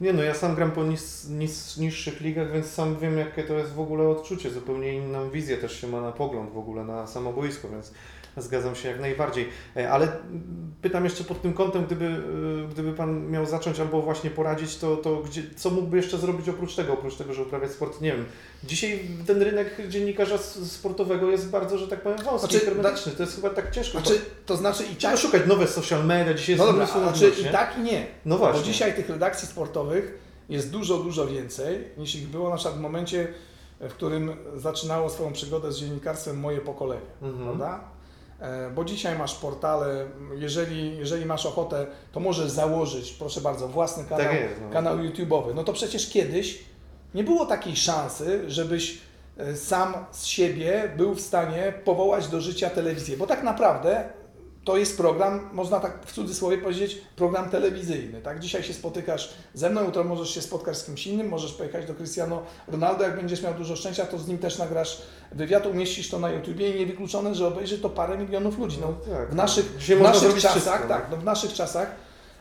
[0.00, 3.58] Nie no, ja sam gram po nis, nis, niższych ligach, więc sam wiem jakie to
[3.58, 4.50] jest w ogóle odczucie.
[4.50, 7.92] Zupełnie inną wizję też się ma na pogląd w ogóle na samo boisko, więc
[8.36, 9.48] zgadzam się jak najbardziej.
[9.76, 10.08] E, Ale
[10.82, 14.96] pytam jeszcze pod tym kątem, gdyby, e, gdyby Pan miał zacząć albo właśnie poradzić, to,
[14.96, 18.00] to gdzie, co mógłby jeszcze zrobić oprócz tego, oprócz tego, że uprawiać sport?
[18.00, 18.24] Nie wiem.
[18.64, 23.12] Dzisiaj ten rynek dziennikarza sportowego jest bardzo, że tak powiem, wąski, Znaczy, hermetyczny.
[23.12, 24.00] To jest chyba tak ciężko.
[24.00, 27.40] Znaczy, to znaczy i tak, szukać nowe social media, dzisiaj no jest dobra, mnóstwo znaczy
[27.48, 28.06] i tak i nie.
[28.24, 28.60] No właśnie.
[28.60, 30.18] Bo dzisiaj tych redakcji sportowych
[30.48, 33.28] jest dużo, dużo więcej niż ich było na przykład w momencie,
[33.80, 37.44] w którym zaczynało swoją przygodę z dziennikarstwem moje pokolenie, Mhm.
[37.44, 37.80] prawda?
[38.42, 44.04] E, Bo dzisiaj masz portale, jeżeli, jeżeli masz ochotę, to możesz założyć, proszę bardzo, własny
[44.04, 44.70] kanał, Tak jest, no.
[44.70, 45.54] kanał YouTube'owy.
[45.54, 46.64] No to przecież kiedyś
[47.14, 48.98] nie było takiej szansy, żebyś
[49.38, 54.04] e, sam z siebie był w stanie powołać do życia telewizję, bo tak naprawdę
[54.64, 58.20] to jest program, można tak w cudzysłowie powiedzieć, program telewizyjny.
[58.20, 58.40] Tak?
[58.40, 61.94] Dzisiaj się spotykasz ze mną, jutro możesz się spotkać z kimś innym, możesz pojechać do
[61.94, 66.18] Cristiano Ronaldo, jak będziesz miał dużo szczęścia, to z nim też nagrasz wywiad, umieścisz to
[66.18, 68.78] na YouTubie i niewykluczone, że obejrzy to parę milionów ludzi.
[68.80, 69.30] No, tak.
[69.30, 71.16] w naszych, Dzisiaj w naszych czasach, wszystko, tak, no.
[71.16, 71.94] no w naszych czasach,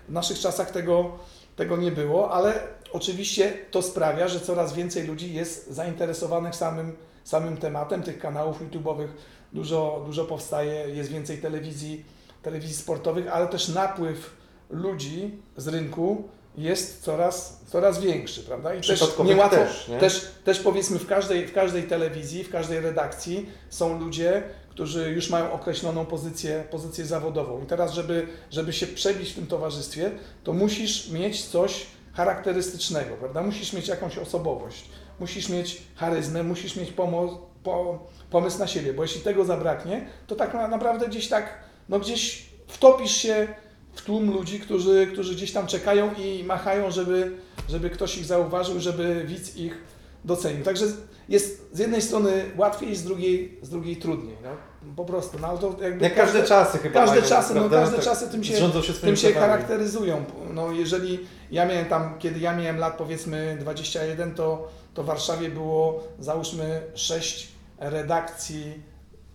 [0.09, 1.11] w naszych czasach tego,
[1.55, 2.53] tego nie było, ale
[2.93, 8.03] oczywiście to sprawia, że coraz więcej ludzi jest zainteresowanych samym, samym tematem.
[8.03, 9.07] Tych kanałów YouTube'owych
[9.53, 12.05] dużo, dużo powstaje, jest więcej telewizji,
[12.43, 14.33] telewizji sportowych, ale też napływ
[14.69, 16.23] ludzi z rynku
[16.57, 18.75] jest coraz, coraz większy, prawda?
[18.75, 19.97] I też niełatwo, też, nie?
[19.97, 25.29] też, też powiedzmy w każdej, w każdej telewizji, w każdej redakcji są ludzie, którzy już
[25.29, 27.63] mają określoną pozycję, pozycję zawodową.
[27.63, 30.11] I teraz, żeby, żeby się przebić w tym towarzystwie,
[30.43, 33.41] to musisz mieć coś charakterystycznego, prawda?
[33.41, 34.85] Musisz mieć jakąś osobowość,
[35.19, 40.35] musisz mieć charyzmę, musisz mieć pomo- po, pomysł na siebie, bo jeśli tego zabraknie, to
[40.35, 43.47] tak na- naprawdę gdzieś tak, no gdzieś wtopisz się
[43.93, 47.31] w tłum ludzi, którzy, którzy gdzieś tam czekają i machają, żeby,
[47.69, 49.77] żeby ktoś ich zauważył, żeby widz ich
[50.25, 50.63] docenił.
[50.63, 50.85] Także
[51.29, 54.37] jest z jednej strony łatwiej, z drugiej, z drugiej trudniej.
[54.43, 54.49] No,
[54.95, 55.37] po prostu.
[55.41, 58.43] No, to jakby Jak każde czasy chyba Każde mają, czasy, no każde Tak czasy tym
[58.43, 60.25] się, się tym się charakteryzują.
[60.53, 61.19] No jeżeli
[61.51, 66.81] ja miałem tam, kiedy ja miałem lat powiedzmy 21, to, to w Warszawie było załóżmy
[66.95, 67.50] sześć
[67.81, 68.81] redakcji,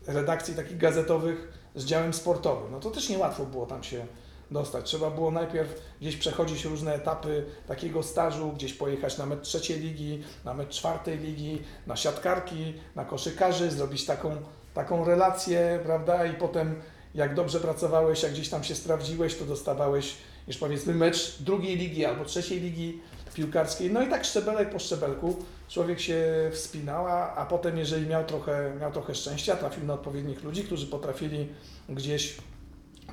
[0.06, 2.72] redakcji takich gazetowych z działem sportowym.
[2.72, 4.06] No to też niełatwo było tam się
[4.50, 4.84] dostać.
[4.84, 10.22] Trzeba było najpierw gdzieś przechodzić różne etapy takiego stażu, gdzieś pojechać na mecz trzeciej ligi,
[10.44, 14.36] na mecz czwartej ligi, na siatkarki, na koszykarzy, zrobić taką,
[14.74, 16.82] taką relację, prawda, i potem
[17.14, 20.16] jak dobrze pracowałeś, jak gdzieś tam się sprawdziłeś, to dostawałeś
[20.48, 23.00] już powiedzmy mecz drugiej ligi albo trzeciej ligi
[23.36, 23.92] piłkarskiej.
[23.92, 25.36] No i tak szczebelek po szczebelku
[25.68, 30.44] człowiek się wspinał, a, a potem jeżeli miał trochę, miał trochę szczęścia, trafił na odpowiednich
[30.44, 31.48] ludzi, którzy potrafili
[31.88, 32.36] gdzieś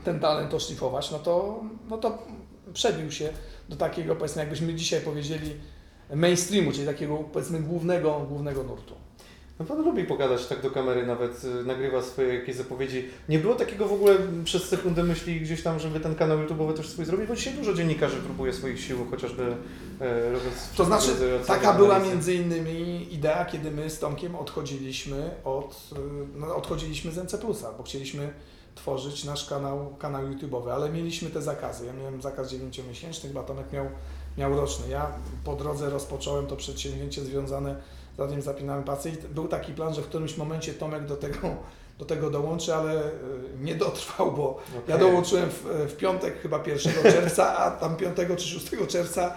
[0.03, 2.17] ten talent oszlifować, no to, no to
[2.73, 3.29] przebił się
[3.69, 5.53] do takiego, powiedzmy, jakbyśmy dzisiaj powiedzieli,
[6.13, 9.02] mainstreamu, czyli takiego, powiedzmy, głównego, głównego nurtu.
[9.59, 13.09] No pan lubi pogadać tak do kamery, nawet y, nagrywa swoje jakieś zapowiedzi.
[13.29, 16.89] Nie było takiego w ogóle przez sekundę myśli gdzieś tam, żeby ten kanał YouTube'owy też
[16.89, 19.55] swój zrobić, bo dzisiaj dużo dziennikarzy próbuje swoich sił, chociażby
[20.01, 20.69] e, robiąc...
[20.77, 21.07] To znaczy,
[21.47, 27.17] taka była między innymi idea, kiedy my z Tomkiem odchodziliśmy od, y, no, odchodziliśmy z
[27.17, 27.37] NC+,
[27.77, 28.33] bo chcieliśmy
[28.75, 31.85] tworzyć nasz kanał, kanał YouTube'owy, ale mieliśmy te zakazy.
[31.85, 33.85] Ja miałem zakaz 9-miesięczny, chyba Tomek miał,
[34.37, 34.89] miał roczny.
[34.89, 35.11] Ja
[35.43, 37.75] po drodze rozpocząłem to przedsięwzięcie związane
[38.15, 41.37] z Radiem Zapinamy Pasy i był taki plan, że w którymś momencie Tomek do tego,
[41.99, 43.11] do tego dołączy, ale y,
[43.61, 45.07] nie dotrwał, bo ja Okej.
[45.07, 49.33] dołączyłem w, w piątek chyba 1 czerwca, a tam 5 czy 6 czerwca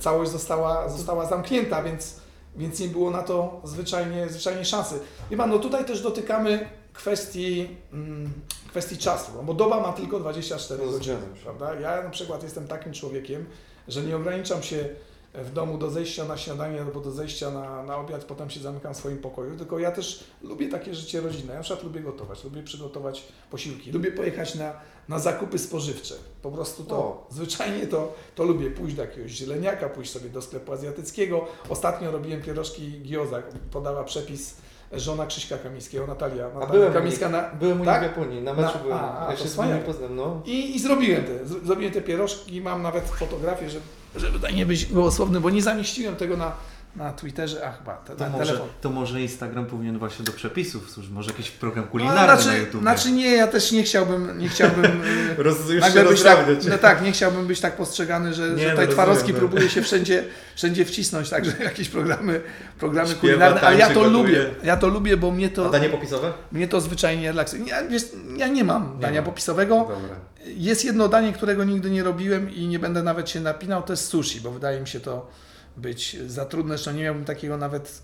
[0.00, 2.20] całość została, została zamknięta, więc,
[2.56, 5.00] więc nie było na to zwyczajnie, zwyczajnie szansy.
[5.30, 8.32] Wie pan, no tutaj też dotykamy kwestii, mm,
[8.68, 11.74] kwestii czasu, no bo doba ma tylko 24 No, godziny, prawda?
[11.74, 13.46] Ja na przykład jestem takim człowiekiem,
[13.88, 14.88] że nie ograniczam się
[15.34, 18.94] w domu do zejścia na śniadanie albo do zejścia na, na obiad, potem się zamykam
[18.94, 21.52] w swoim pokoju, tylko ja też lubię takie życie rodzinne.
[21.52, 24.72] Ja na przykład lubię gotować, lubię przygotować posiłki, lubię pojechać na,
[25.08, 26.14] na zakupy spożywcze.
[26.42, 27.26] Po prostu to, O.
[27.30, 31.44] zwyczajnie to, to lubię pójść do jakiegoś zieleniaka, pójść sobie do sklepu azjatyckiego.
[31.68, 34.56] Ostatnio robiłem pierożki gioza, podała przepis
[34.92, 38.00] żona Krzyśka Kamińskiego, Natalia, A Natalia byłem, Kamińska na, byłem u tak?
[38.00, 38.98] w Japonii, na meczu Na- byłem.
[38.98, 40.42] a, a, ja się z poznałem, no.
[40.44, 43.84] I, I zrobiłem te, zro- zrobiłem te pierożki, mam nawet fotografię, żeby,
[44.16, 46.52] żeby tutaj nie być gołosłowny, bo nie zamieściłem tego na,
[46.96, 48.68] na Twitterze, a chyba te, To na może, telefon.
[48.80, 52.58] to może Instagram powinien właśnie do przepisów służyć, może jakiś program No, kulinarny na znaczy,
[52.58, 52.80] YouTube.
[52.80, 54.84] znaczy nie, ja też nie chciałbym, nie chciałbym
[55.38, 56.38] y, Roz, już nagle być tak,
[56.70, 59.38] no tak, nie chciałbym być tak postrzegany, że, Nie, że no tutaj rozumiem, Twarowski no.
[59.38, 60.24] próbuje się wszędzie,
[60.56, 62.40] wszędzie wcisnąć, także jakieś programy,
[62.78, 64.54] programy Śpiewa, kulinarne, ale ja to tańczy, lubię, gotuje.
[64.64, 66.32] ja to lubię, bo mnie A to, danie popisowe?
[66.52, 67.64] mnie to zwyczajnie relaksuje.
[67.64, 68.02] Ja, wiesz,
[68.36, 69.24] ja nie mam Nie dania ma.
[69.26, 70.16] popisowego, Dobra.
[70.46, 74.04] Jest jedno danie, którego nigdy nie robiłem i nie będę nawet się napinał, to jest
[74.08, 75.30] sushi, bo wydaje mi się to
[75.76, 76.74] być za trudne.
[76.74, 78.02] Zresztą nie miałbym takiego nawet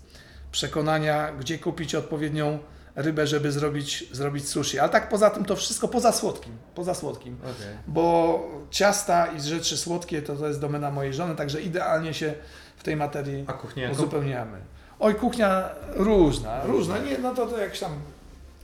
[0.51, 2.59] przekonania, gdzie kupić odpowiednią
[2.95, 4.79] rybę, żeby zrobić, zrobić sushi.
[4.79, 7.37] Ale tak poza tym to wszystko poza słodkim, poza słodkim.
[7.41, 7.77] Okej.
[7.87, 12.33] Bo ciasta i rzeczy słodkie to, to jest domena mojej żony, także idealnie się
[12.77, 13.45] w tej materii
[13.91, 14.57] uzupełniamy.
[14.99, 16.97] Oj, kuchnia różna, różna.
[16.97, 17.91] Nie, no to, to jak tam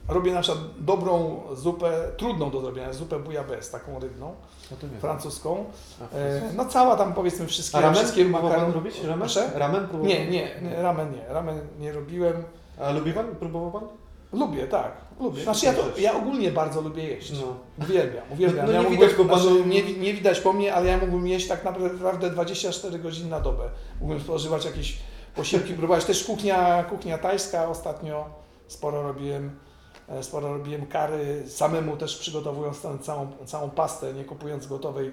[0.10, 4.34] robię na przykład dobrą zupę, trudną do zrobienia, zupę bouillabaisse, taką rybną,
[4.72, 5.65] No francuską.
[6.02, 9.02] A, E, no cała tam powiedzmy wszystkie, A ramen wszystkie makaron- robić?
[9.02, 9.20] Ramen?
[9.20, 9.52] Proszę?
[9.56, 12.43] Ramen próbował Nie, nie, nie, ramen nie, ramen nie robiłem.
[12.82, 13.36] A lubi pan?
[13.36, 13.89] Próbował pan?
[14.34, 15.43] Lubię, tak, lubię.
[15.43, 17.32] Znaczy ja, to, ja ogólnie bardzo lubię jeść.
[17.32, 17.56] No.
[17.86, 18.65] Uwielbiam, uwielbiam.
[18.65, 21.48] No- no ja nie widać znaczy, nie, nie widać po mnie, ale ja mógłbym jeść
[21.48, 23.63] tak naprawdę 24 godziny na dobę.
[24.02, 24.98] Mógłbym spożywać jakieś
[25.36, 26.06] posiłki, próbować.
[26.06, 28.26] Też kuchnia, kuchnia tajska ostatnio
[28.67, 29.52] sporo robiłem.
[30.08, 35.12] E, Sporo robiłem kary, samemu też przygotowując tę całą, całą pastę, nie kupując gotowej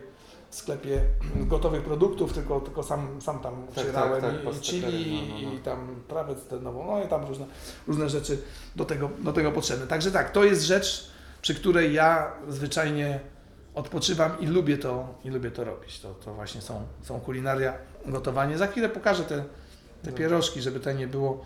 [0.50, 1.00] w sklepie
[1.52, 5.28] gotowych produktów, tylko, tylko sam, sam tam Tak, przyrałem tak, tak, i, i pastę chili
[5.28, 5.54] no, no, no.
[5.54, 7.46] i tam trawę cytrynową, no i tam różne,
[7.86, 8.38] różne rzeczy
[8.76, 9.86] do tego, do tego potrzebne.
[9.86, 11.10] Także tak, to jest rzecz,
[11.42, 13.20] przy której ja zwyczajnie
[13.74, 16.00] odpoczywam i lubię to, i lubię to robić.
[16.00, 17.74] To, to właśnie są, są kulinaria,
[18.06, 18.58] gotowanie.
[18.58, 19.44] Za chwilę pokażę te,
[20.02, 21.44] te pierożki, żeby to nie było,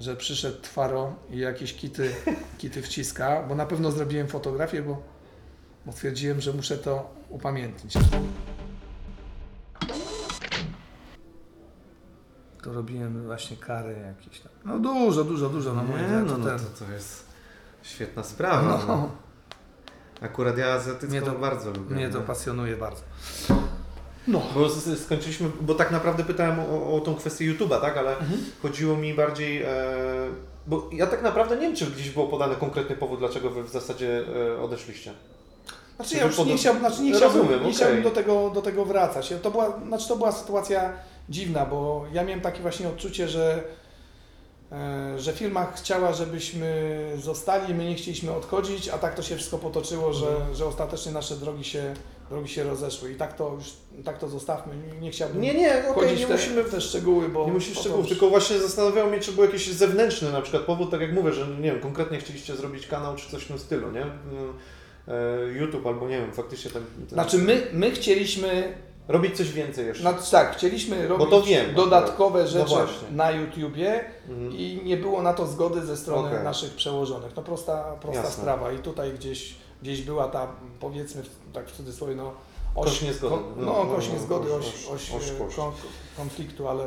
[0.00, 2.14] że przyszedł Twaro i jakieś kity,
[2.58, 5.02] kity wciska, bo na pewno zrobiłem fotografię, bo,
[5.86, 7.94] bo stwierdziłem, że muszę to upamiętnić.
[12.62, 14.52] To robiłem właśnie kary jakieś tam.
[14.64, 15.74] No dużo, dużo, dużo.
[15.74, 17.24] No, nie, no, to no ten- to, to jest
[17.82, 18.62] świetna sprawa.
[18.62, 18.86] No.
[18.86, 19.10] no,
[20.20, 21.94] Akurat ja azjatycką Mnie to- bardzo lubię.
[21.94, 22.24] mnie to no.
[22.24, 23.02] pasjonuje bardzo.
[24.28, 24.42] No.
[24.54, 28.40] Bo skończyliśmy, bo tak naprawdę pytałem o, o tą kwestię YouTube'a, tak, ale Mhm.
[28.62, 29.66] chodziło mi bardziej, e,
[30.66, 33.68] bo ja tak naprawdę nie wiem, czy gdzieś było podany konkretny powód, dlaczego wy w
[33.70, 34.22] zasadzie
[34.56, 35.12] e, odeszliście.
[35.96, 38.50] Znaczy Czy ja już pod- nie chciałbym, znaczy nie chciałbym, Rozumiem, nie chciałbym do, tego,
[38.54, 39.34] do tego wracać.
[39.42, 40.92] To była, znaczy to była sytuacja
[41.28, 43.62] dziwna, bo ja miałem takie właśnie odczucie, że,
[45.18, 50.12] że firma chciała, żebyśmy zostali, my nie chcieliśmy odchodzić, a tak to się wszystko potoczyło,
[50.12, 50.54] że, Mhm.
[50.54, 51.94] że ostatecznie nasze drogi się,
[52.30, 53.12] drogi się rozeszły.
[53.12, 53.64] I tak to już
[54.04, 54.74] tak to zostawmy.
[55.00, 58.00] Nie, chciałbym Nie, nie, wchodzić nie te, musimy w te szczegóły, bo Nie musisz szczegółów,
[58.00, 61.32] już- tylko właśnie zastanawiało mnie, czy był jakiś zewnętrzny na przykład powód, tak jak mówię,
[61.32, 64.02] że nie wiem, konkretnie chcieliście zrobić kanał czy coś w tym stylu, nie?
[64.02, 64.52] Mm,
[65.08, 68.74] e, YouTube albo nie wiem, faktycznie ten, ten Znaczy my, my chcieliśmy
[69.08, 70.02] robić coś więcej jeszcze.
[70.02, 72.40] Znaczy tak, chcieliśmy robić wiem dodatkowe.
[72.42, 73.10] No rzeczy właśnie.
[73.10, 74.52] na YouTubie Mhm.
[74.52, 76.44] i nie było na to zgody ze strony Okej.
[76.44, 77.32] naszych przełożonych.
[77.36, 78.42] No prosta, prosta Jasne.
[78.42, 80.48] sprawa i tutaj gdzieś gdzieś była ta,
[80.80, 82.32] powiedzmy, tak w cudzysłowie, no,
[82.74, 83.36] Kość niezgody.
[83.56, 85.74] No, no, no, kość no, niezgody, oś- oś, oś- oś, oś
[86.16, 86.84] konfliktu, ale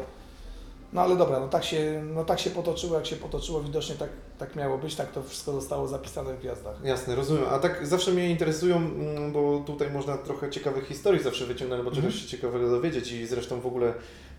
[0.93, 4.09] no ale dobra, no tak się, no tak się potoczyło, jak się potoczyło, widocznie tak,
[4.37, 6.75] tak miało być, tak to wszystko zostało zapisane w gwiazdach.
[6.83, 7.43] Jasne, rozumiem.
[7.51, 11.89] A tak zawsze mnie interesują, mm, bo tutaj można trochę ciekawych historii zawsze wyciągnąć, bo
[11.89, 12.07] Mhm.
[12.07, 13.93] czegoś się ciekawego dowiedzieć i zresztą w ogóle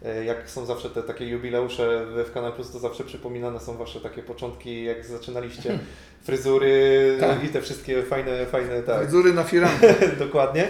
[0.04, 4.00] e, jak są zawsze te takie jubileusze w Kanal Plus, to zawsze przypominane są Wasze
[4.00, 5.78] takie początki, jak zaczynaliście
[6.26, 7.44] fryzury Tak.
[7.44, 9.94] i te wszystkie fajne, fajne, tak, Fryzury na firankę.
[10.26, 10.68] dokładnie.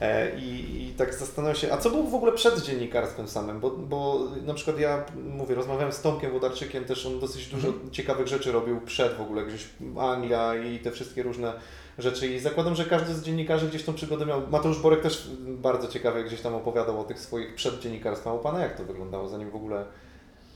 [0.00, 3.60] E, I, I tak zastanawiam się, a co było w ogóle przed dziennikarstwem samym?
[3.60, 7.90] Bo, bo na przykład ja mówię, rozmawiałem z Tomkiem Wodarczykiem, też on dosyć dużo Mhm.
[7.90, 9.68] ciekawych rzeczy robił przed w ogóle, gdzieś
[10.00, 11.52] Anglia i te wszystkie różne
[11.98, 12.26] rzeczy.
[12.26, 14.42] I zakładam, że każdy z dziennikarzy gdzieś tą przygodę miał.
[14.50, 18.32] Mateusz Borek też bardzo ciekawie gdzieś tam opowiadał o tych swoich przed dziennikarstwem.
[18.34, 19.84] U Pana jak to wyglądało, zanim w ogóle...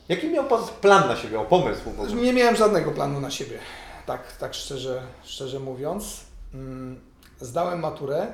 [0.08, 2.12] Jaki miał Pan plan na siebie, o pomysł w ogóle?
[2.22, 3.58] Nie miałem żadnego planu na siebie,
[4.06, 6.20] tak, tak szczerze, szczerze mówiąc.
[6.54, 7.00] Mm,
[7.40, 8.26] Zdałem maturę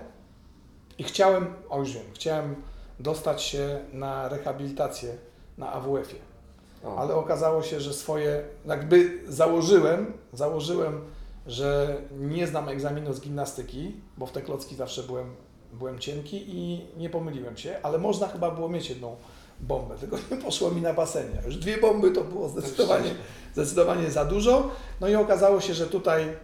[0.99, 2.55] i chciałem, o już wiem, chciałem
[3.01, 5.17] dostać się na rehabilitację
[5.59, 6.23] na AWF-ie.
[6.85, 11.01] O, ale okazało się, że swoje, jakby założyłem, założyłem,
[11.47, 15.35] że nie znam egzaminu z gimnastyki, bo w te klocki zawsze byłem,
[15.73, 19.17] byłem cienki i nie pomyliłem się, ale można chyba było mieć jedną
[19.61, 21.43] bombę, tylko nie poszło mi na basenie.
[21.47, 23.11] Już dwie bomby to było zdecydowanie,
[23.53, 24.71] zdecydowanie za dużo.
[25.01, 26.37] No i okazało się, że tutaj,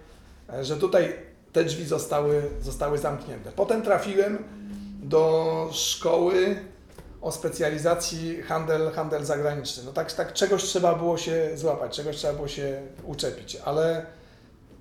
[0.62, 3.53] że tutaj te drzwi zostały, zostały zamknięte.
[3.53, 4.45] Potem trafiłem
[5.03, 6.57] do szkoły
[7.21, 9.83] o specjalizacji handel, handel zagraniczny.
[9.85, 14.07] No tak, tak czegoś trzeba było się złapać, czegoś trzeba było się uczepić, ale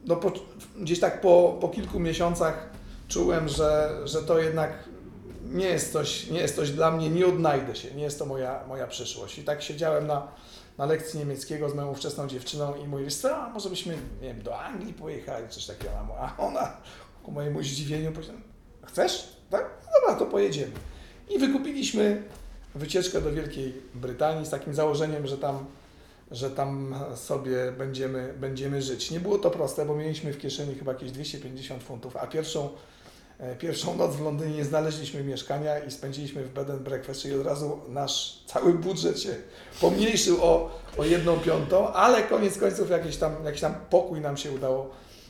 [0.05, 0.31] no po,
[0.79, 2.69] gdzieś tak po, po kilku miesiącach
[3.07, 4.71] czułem, że, że to jednak
[5.43, 8.63] nie jest, coś, nie jest coś dla mnie, nie odnajdę się, nie jest to moja,
[8.67, 9.39] moja przyszłość.
[9.39, 10.27] I tak siedziałem na,
[10.77, 14.41] na lekcji niemieckiego z moją ówczesną dziewczyną i wiesz co, a może byśmy, nie wiem,
[14.41, 15.91] do Anglii pojechali, coś takiego.
[16.19, 16.77] A ona
[17.23, 18.39] ku mojemu zdziwieniu powiedziała,
[18.83, 19.35] chcesz?
[19.49, 19.69] Tak?
[19.85, 20.71] No dobra, to pojedziemy.
[21.29, 22.23] I wykupiliśmy
[22.75, 25.65] wycieczkę do Wielkiej Brytanii z takim założeniem, że tam,
[26.31, 29.11] że tam sobie będziemy, będziemy żyć.
[29.11, 32.69] Nie było to proste, bo mieliśmy w kieszeni chyba jakieś 250 funtów, a pierwszą,
[33.59, 37.45] pierwszą noc w Londynie nie znaleźliśmy mieszkania i spędziliśmy w bed and breakfast, czyli od
[37.45, 39.35] razu nasz cały budżet się
[39.81, 44.51] pomniejszył o, o jedną piątą, ale koniec końców jakiś tam, jakiś tam pokój nam się
[44.51, 44.89] udało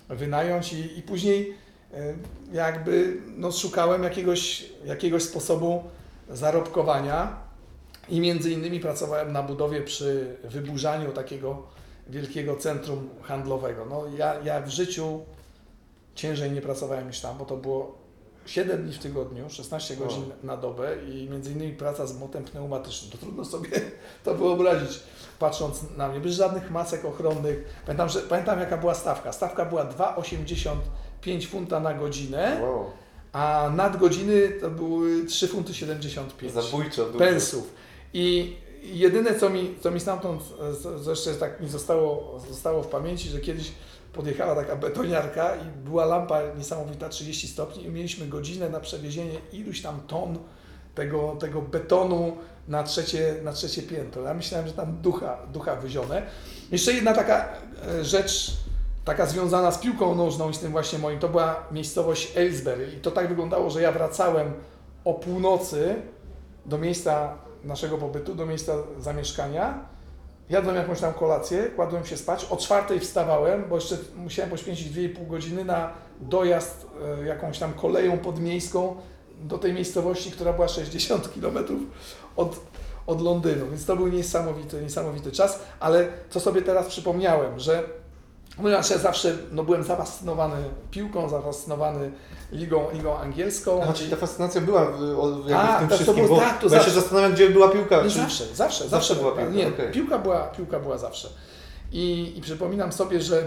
[0.09, 1.53] wynająć i, i później
[1.93, 2.13] e,
[2.53, 5.83] jakby no, szukałem jakiegoś, jakiegoś sposobu
[6.29, 7.37] zarobkowania
[8.09, 11.63] i między innymi pracowałem na budowie przy wyburzaniu takiego
[12.07, 13.85] wielkiego centrum handlowego.
[13.85, 15.19] No, ja, ja w życiu
[16.15, 18.00] ciężej nie pracowałem niż tam, bo to było
[18.45, 23.11] 7 dni w tygodniu, 16 godzin na dobę i między innymi praca z młotem pneumatycznym.
[23.11, 23.69] To trudno sobie
[24.23, 24.99] to wyobrazić,
[25.39, 27.63] patrząc na mnie, bez żadnych masek ochronnych.
[27.85, 29.31] Pamiętam, że, pamiętam jaka była stawka.
[29.31, 32.85] Stawka była 2,85 funta na godzinę, wow.
[33.33, 37.19] a nadgodziny to były 3 funty 75 Zabójczo dużo.
[37.19, 37.73] pensów.
[38.13, 43.29] I jedyne, co mi, co mi stamtąd z- jeszcze tak mi zostało, zostało w pamięci,
[43.29, 43.71] że kiedyś
[44.13, 49.81] podjechała taka betoniarka i była lampa niesamowita 30 stopni i mieliśmy godzinę na przewiezienie iluś
[49.81, 50.39] tam ton
[50.95, 54.23] tego, tego betonu na trzecie, na trzecie piętro.
[54.23, 56.21] Ja myślałem, że tam ducha, ducha wyzione.
[56.71, 57.47] Jeszcze jedna taka
[57.87, 58.53] e, rzecz,
[59.05, 63.01] taka związana z piłką nożną i z tym właśnie moim, to była miejscowość Aylesbury i
[63.01, 64.53] to tak wyglądało, że ja wracałem
[65.05, 65.95] o północy
[66.65, 69.85] do miejsca naszego pobytu, do miejsca zamieszkania.
[70.51, 72.47] Jadłem jakąś tam kolację, kładłem się spać.
[72.49, 76.87] O czwartej wstawałem, bo jeszcze musiałem poświęcić 2,5 godziny na dojazd
[77.21, 78.95] e, jakąś tam koleją podmiejską
[79.41, 81.57] do tej miejscowości, która była 60 km
[82.35, 82.59] od,
[83.07, 83.69] od Londynu.
[83.69, 85.59] Więc to był niesamowity, niesamowity czas.
[85.79, 87.83] Ale co sobie teraz przypomniałem, że
[88.57, 90.55] ponieważ ja zawsze no, byłem zafascynowany
[90.91, 92.11] piłką, zafascynowany
[92.51, 93.83] ligą, ligą angielską.
[93.83, 96.45] A, czyli ta fascynacja była w, jakby Tak, w tym to- to wszystkim, było- bo,
[96.45, 97.01] tak, to bo ja się zawsze.
[97.01, 98.03] zastanawiam, gdzie była piłka.
[98.03, 99.91] Nie, Czy, zawsze, zawsze, zawsze była piłka, Nie, okej.
[99.91, 101.27] piłka, była, piłka była zawsze.
[101.91, 103.43] I, I przypominam sobie, że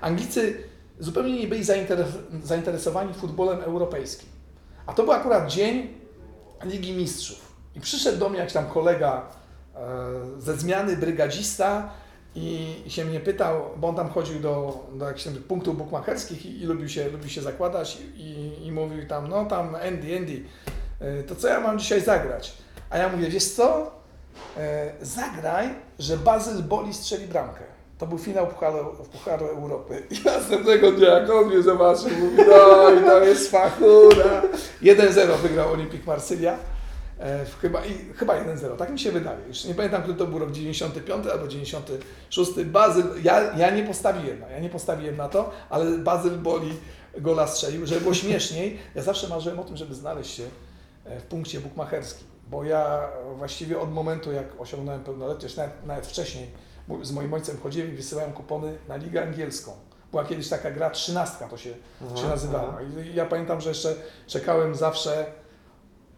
[0.00, 0.62] Anglicy
[0.98, 4.28] zupełnie nie byli zainteres- zainteresowani futbolem europejskim.
[4.86, 5.94] A to był akurat dzień
[6.64, 7.52] Ligi Mistrzów.
[7.74, 9.22] I przyszedł do mnie jakiś tam kolega
[9.76, 9.80] e,
[10.38, 11.90] ze zmiany, brygadzista
[12.38, 16.64] i, się mnie pytał, bo on tam chodził do, do jakichś punktów bukmacherskich i, i
[16.64, 20.42] lubił, się, lubił się zakładać i, i mówił tam, no tam Andy, Andy,
[21.00, 22.54] e, to co ja mam dzisiaj zagrać?
[22.90, 23.90] A ja mówię, wiesz co,
[24.56, 27.64] e, zagraj, że Bazyl Boli strzeli bramkę.
[27.98, 30.02] To był finał Pucharu, Pucharu Europy.
[30.10, 34.42] I następnego dnia, jak on mnie zobaczył, mówi, no i to jest fachura.
[34.82, 36.58] 1-0 wygrał Olimpik Marsylia.
[37.20, 39.38] E, chyba, i, chyba 1-0, tak mi się wydaje.
[39.48, 42.50] Już nie pamiętam, który to był rok 95 albo 96.
[42.64, 46.72] Bazyl, ja, ja nie postawiłem, ja nie postawiłem na to, ale Bazyl Boli
[47.18, 48.78] gola strzelił, żeby było śmieszniej.
[48.94, 50.42] Ja zawsze marzyłem o tym, żeby znaleźć się
[51.04, 56.50] e, w punkcie bukmacherskim, bo ja właściwie od momentu, jak osiągnąłem pełnoletność, nawet, nawet wcześniej,
[57.02, 59.72] z moim ojcem chodziłem i wysyłałem kupony na ligę angielską.
[60.10, 61.70] Była kiedyś taka gra trzynastka, to się,
[62.06, 62.68] Aha, się nazywała.
[62.68, 62.80] aha.
[63.12, 63.94] I ja pamiętam, że jeszcze
[64.26, 65.26] czekałem zawsze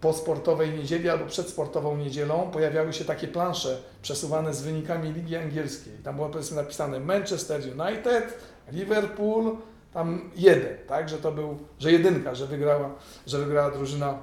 [0.00, 5.36] po sportowej niedzieli albo przed sportową niedzielą pojawiały się takie plansze przesuwane z wynikami Ligi
[5.36, 5.92] Angielskiej.
[6.04, 8.38] Tam było powiedzmy napisane Manchester United,
[8.72, 9.56] Liverpool,
[9.94, 12.90] tam jeden, tak, że to był, że jedynka, że wygrała,
[13.26, 14.18] że wygrała drużyna,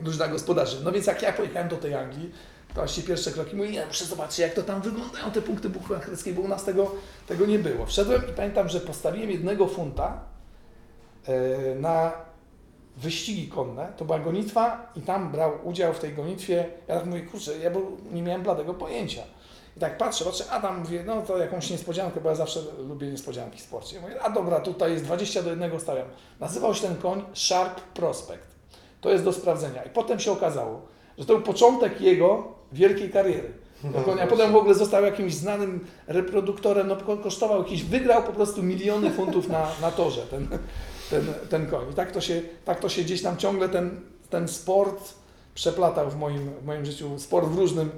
[0.00, 0.76] drużyna gospodarzy.
[0.84, 2.32] No więc jak ja pojechałem do tej Anglii,
[2.68, 6.32] to właściwie pierwsze kroki mówię, nie, muszę zobaczyć jak to tam wyglądają te punkty bukmacherskie,
[6.32, 6.92] bo u nas tego,
[7.26, 7.86] tego nie było.
[7.86, 10.20] Wszedłem i pamiętam, że postawiłem jednego funta
[11.26, 12.12] e, na
[12.96, 17.20] wyścigi konne, to była gonitwa i tam brał udział w tej gonitwie, ja tak mówię,
[17.22, 17.70] kurczę, ja
[18.12, 19.22] nie miałem bladego pojęcia.
[19.76, 23.06] I tak patrzę, patrzę, a tam mówię, no to jakąś niespodziankę, bo ja zawsze lubię
[23.06, 23.96] niespodzianki w sporcie.
[23.96, 26.06] Ja mówię, a dobra, tutaj jest 20 do 1 stawiam.
[26.40, 28.42] Nazywał się ten koń Sharp Prospect.
[29.00, 29.82] To jest do sprawdzenia.
[29.82, 30.82] I potem się okazało,
[31.18, 33.52] że to był początek jego wielkiej kariery.
[33.84, 34.26] No, konia.
[34.26, 39.10] Potem w ogóle został jakimś znanym reproduktorem, no ko- kosztował jakiś, wygrał po prostu miliony
[39.10, 40.48] funtów na, na torze ten,
[41.10, 41.90] ten, ten koń.
[41.90, 45.14] I tak to, się, tak to się gdzieś tam ciągle ten, ten sport
[45.54, 47.90] przeplatał w moim, w moim życiu, sport w różnym,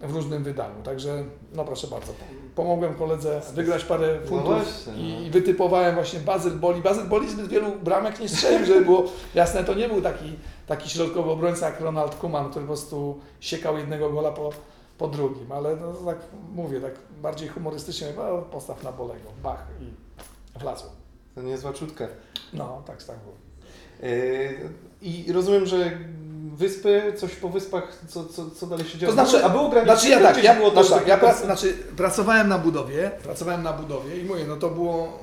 [0.00, 0.82] w różnym wydaniu.
[0.84, 2.12] Także no proszę bardzo,
[2.54, 5.32] pomogłem koledze wygrać parę No funtów właśnie, i no.
[5.32, 6.82] wytypowałem właśnie Bazyl Boli.
[6.82, 10.36] Bazyl Boli zbyt wielu bramek nie strzelił, żeby było jasne, to nie był taki,
[10.66, 14.50] taki środkowy obrońca jak Ronald Koeman, który po prostu siekał jednego gola po,
[14.98, 16.18] po drugim, ale no, tak
[16.54, 21.01] mówię, tak bardziej humorystycznie, no, postaw na Bolego, bach i wlazło.
[21.34, 22.08] To niezła czutka.
[22.52, 23.34] No, tak, tak było.
[24.12, 24.58] Yy,
[25.02, 25.90] I rozumiem, że
[26.54, 29.14] wyspy, coś po wyspach, co, co, co dalej się działo?
[29.16, 29.96] To znaczy, a było graniczne?
[29.96, 33.62] znaczy ja tak, ja, było znaczy, to tak, ja prac, znaczy, pracowałem na budowie, pracowałem
[33.62, 35.18] na budowie i mówię, no to było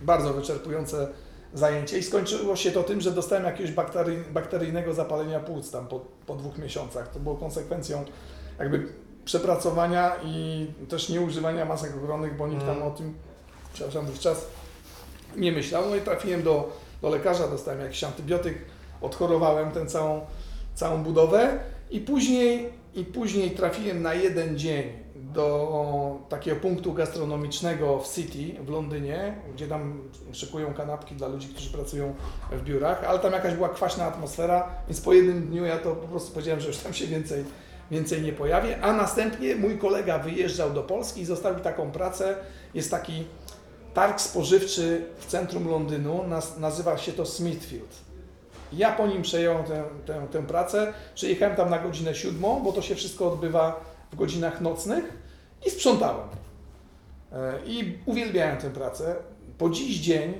[0.00, 1.08] bardzo wyczerpujące
[1.54, 6.00] zajęcie i skończyło się to tym, że dostałem jakiegoś baktery, bakteryjnego zapalenia płuc tam po,
[6.26, 7.08] po dwóch miesiącach.
[7.08, 8.04] To było konsekwencją
[8.58, 8.88] jakby
[9.24, 12.88] przepracowania i też nieużywania masek ochronnych, bo nikt tam Mm.
[12.88, 13.14] o tym,
[13.72, 14.46] przepraszam, wówczas
[15.36, 15.90] nie myślał.
[15.90, 18.58] No i trafiłem do, do lekarza, dostałem jakiś antybiotyk,
[19.00, 20.20] odchorowałem tę całą,
[20.74, 21.58] całą budowę
[21.90, 28.68] i później, i później trafiłem na jeden dzień do takiego punktu gastronomicznego w City w
[28.68, 30.00] Londynie, gdzie tam
[30.32, 32.14] szykują kanapki dla ludzi, którzy pracują
[32.52, 36.08] w biurach, ale tam jakaś była kwaśna atmosfera, więc po jednym dniu ja to po
[36.08, 37.44] prostu powiedziałem, że już tam się więcej,
[37.90, 42.36] więcej nie pojawię, a następnie mój kolega wyjeżdżał do Polski i zostawił taką pracę,
[42.74, 43.24] jest taki
[43.94, 47.96] targ spożywczy w centrum Londynu, naz- nazywa się to Smithfield.
[48.72, 52.82] Ja po nim przejąłem tę, tę, tę pracę, przyjechałem tam na godzinę siódmą, bo to
[52.82, 53.80] się wszystko odbywa
[54.12, 55.04] w godzinach nocnych
[55.66, 56.26] i sprzątałem.
[57.32, 59.16] E, I uwielbiałem tę pracę.
[59.58, 60.34] Po dziś dzień,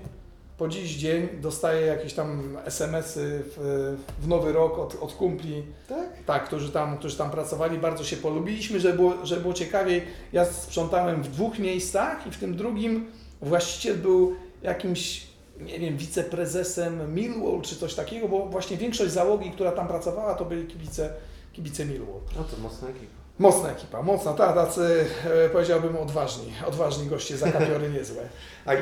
[0.58, 6.08] po dziś dzień dostaję jakieś tam SMS-y w, w nowy rok od, od kumpli, Tak?
[6.26, 10.02] tak, którzy tam, którzy tam pracowali, bardzo się polubiliśmy, żeby było, żeby było ciekawiej.
[10.32, 13.10] Ja sprzątałem w dwóch miejscach i w tym drugim
[13.42, 15.26] właściciel był jakimś,
[15.60, 20.44] nie wiem, wiceprezesem Millwall czy coś takiego, bo właśnie większość załogi, która tam pracowała, to
[20.44, 21.12] byli kibice,
[21.52, 22.20] kibice Millwall.
[22.36, 23.18] No to mocna ekipa.
[23.38, 28.22] Mocna ekipa, mocna, ta, tacy e, powiedziałbym odważni, odważni goście, zakapiory niezłe.
[28.66, 28.74] A, a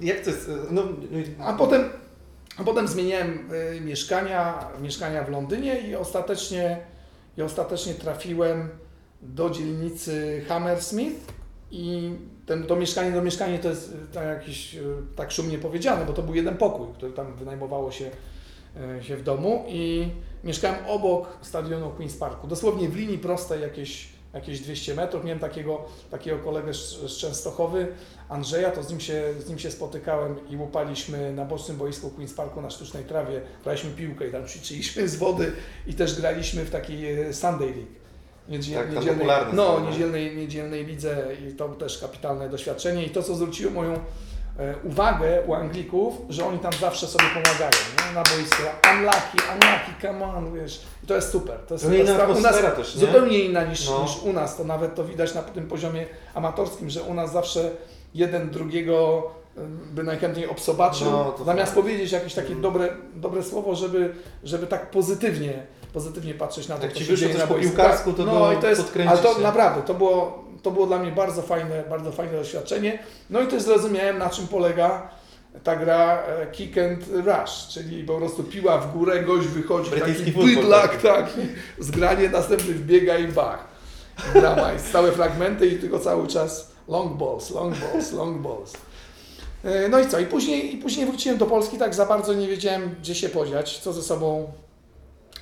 [0.00, 0.50] jak to jest?
[0.70, 0.82] No,
[1.40, 1.90] A potem,
[2.56, 6.80] a potem zmieniałem y, mieszkania, mieszkania w Londynie i ostatecznie,
[7.36, 8.68] i ostatecznie trafiłem
[9.22, 11.32] do dzielnicy Hammersmith
[11.70, 12.12] i
[12.46, 14.82] ten, to mieszkanie, to mieszkanie to jest y, tak jakiś, y,
[15.16, 18.10] tak szumnie powiedziane, bo to był jeden pokój, który tam wynajmowało się,
[19.00, 20.08] y, się w domu i
[20.44, 25.24] mieszkałem obok stadionu Queen's Parku, dosłownie w linii prostej jakieś, jakieś 200 metrów.
[25.24, 27.86] Miałem takiego, takiego kolegę z, Częstochowy,
[28.28, 32.34] Andrzeja, to z nim, się, z nim się spotykałem i łupaliśmy na bocznym boisku Queen's
[32.34, 35.52] Parku na sztucznej trawie, graliśmy piłkę i tam ćwiczyliśmy z wody
[35.86, 38.03] i też graliśmy w takiej e, Sunday League.
[38.48, 39.90] Niedziel, Tak, ta niedzielnej, no, strona.
[39.90, 45.42] niedzielnej, niedzielnej lidze i to też kapitalne doświadczenie i to, co zwróciło moją e, uwagę
[45.46, 47.70] u Anglików, że oni tam zawsze sobie pomagają,
[48.08, 48.14] nie?
[48.14, 52.24] na boisku, unlucky, unlucky, come on, wiesz, i to jest super, to jest super inna.
[52.26, 53.00] U nas też, nie?
[53.00, 54.02] zupełnie inna niż, No.
[54.02, 57.70] niż u nas, to nawet to widać na tym poziomie amatorskim, że u nas zawsze
[58.14, 59.22] jeden drugiego
[59.58, 59.60] y,
[59.94, 61.82] by najchętniej obsobaczył, No, to zamiast fakt.
[61.82, 62.62] powiedzieć jakieś takie Mm.
[62.62, 64.14] dobre, dobre słowo, żeby,
[64.44, 68.24] żeby tak pozytywnie, pozytywnie patrzeć na to, Jak co się dzieje na po piłkarsku, to
[68.24, 69.40] no, i to jest, Ale to się.
[69.40, 72.98] naprawdę, to było, to było dla mnie bardzo fajne, bardzo fajne doświadczenie.
[73.30, 75.08] No i też zrozumiałem, na czym polega
[75.64, 80.32] ta gra e, kick and rush, czyli po prostu piła w górę, gość wychodzi, Brytyjski
[80.32, 81.02] taki bydlak, taki.
[81.02, 81.26] tak,
[81.80, 83.64] i zgranie, następny wbiega i bach.
[84.34, 88.72] Drama jest całe fragmenty i tylko cały czas long balls, long balls, long balls.
[89.64, 90.18] E, No i co?
[90.18, 93.78] I później, I później wróciłem do Polski, tak za bardzo nie wiedziałem, gdzie się podziać,
[93.78, 94.52] co ze sobą,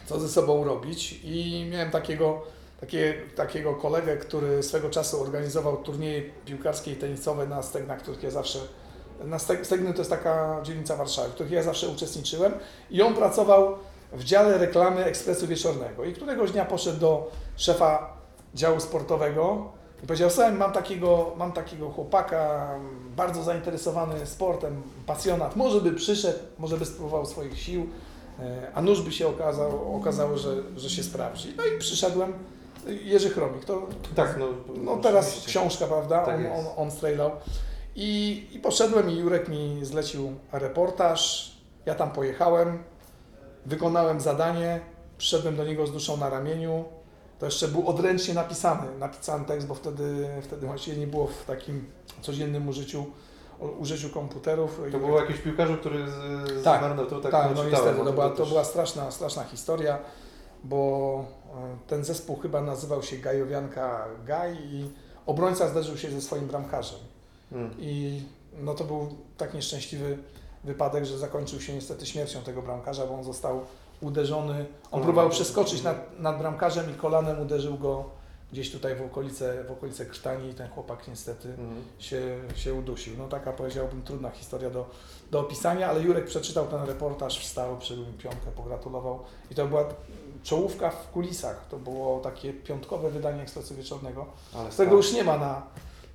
[0.06, 1.20] co ze sobą robić.
[1.24, 2.42] I miałem takiego,
[2.80, 8.30] takie, takiego kolegę, który swego czasu organizował turnieje piłkarskie i tenisowe na Stegnach, których ja
[8.30, 8.58] zawsze.
[9.24, 12.52] Na Steg- Stegny to jest taka dzielnica Warszawy, w których ja zawsze uczestniczyłem.
[12.90, 13.74] I on pracował
[14.12, 16.04] w dziale reklamy Ekspresu Wieczornego.
[16.04, 18.16] I któregoś dnia poszedł do szefa
[18.54, 19.72] działu sportowego
[20.02, 22.70] i powiedział, słuchaj, mam takiego, mam takiego chłopaka,
[23.16, 27.88] bardzo zainteresowany sportem, pasjonat, może by przyszedł, może by spróbował swoich sił,
[28.74, 31.54] a nuż by się okazał, okazało, że, że się sprawdzi.
[31.56, 32.32] No i przyszedłem,
[33.02, 34.46] Jerzy Chromik, to Tak, no,
[34.82, 35.50] no teraz oczywiście.
[35.50, 37.30] książka, prawda, Tak on, on, on strejlał.
[37.96, 41.52] I, I poszedłem i Jurek mi zlecił reportaż,
[41.86, 42.82] ja tam pojechałem,
[43.66, 44.80] wykonałem zadanie,
[45.18, 46.84] przyszedłem do niego z duszą na ramieniu,
[47.38, 51.86] to jeszcze był odręcznie napisany, napisany tekst, bo wtedy, wtedy właściwie nie było w takim
[52.20, 53.06] codziennym użyciu,
[53.78, 54.80] użyciu komputerów.
[54.92, 58.12] To było jakiś piłkarzu, który z, Tak, zmarł, to tak, tak, no niestety, bo to
[58.12, 59.98] była, to była straszna, straszna historia,
[60.64, 64.90] bo e, ten zespół chyba nazywał się Gajowianka Gaj i
[65.26, 66.98] obrońca zderzył się ze swoim bramkarzem.
[67.52, 67.70] Mm.
[67.78, 68.22] I
[68.60, 70.18] no to był tak nieszczęśliwy
[70.64, 73.60] wypadek, że zakończył się niestety śmiercią tego bramkarza, bo on został
[74.00, 74.54] uderzony.
[74.54, 75.04] On Kolanem.
[75.04, 78.04] próbował przeskoczyć nad, nad bramkarzem i kolanem uderzył go
[78.52, 81.82] gdzieś tutaj w okolice, w okolice krtani i ten chłopak niestety Mhm.
[81.98, 82.20] się,
[82.56, 83.14] się udusił.
[83.18, 84.90] No taka powiedziałbym trudna historia do,
[85.30, 89.18] do opisania, ale Jurek przeczytał ten reportaż, wstał, przybył mi piątkę, pogratulował
[89.50, 89.84] i to była
[90.42, 91.66] czołówka w kulisach.
[91.70, 94.26] To było takie piątkowe wydanie Ekspresu Wieczornego.
[94.54, 95.62] Ale Z tego już nie ma na,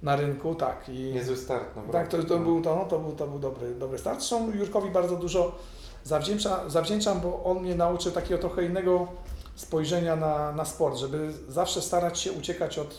[0.04, 0.90] na rynku, tak.
[0.90, 1.66] I, Niezły start.
[1.76, 4.20] No, tak, to, to, był, to, no, to, był, to był dobry, dobry start.
[4.20, 5.56] Zresztą Jurkowi bardzo dużo
[6.04, 9.08] zawdzięcza, zawdzięczam, bo on mnie nauczył takiego trochę innego
[9.58, 12.96] spojrzenia na, na sport, żeby zawsze starać się uciekać od,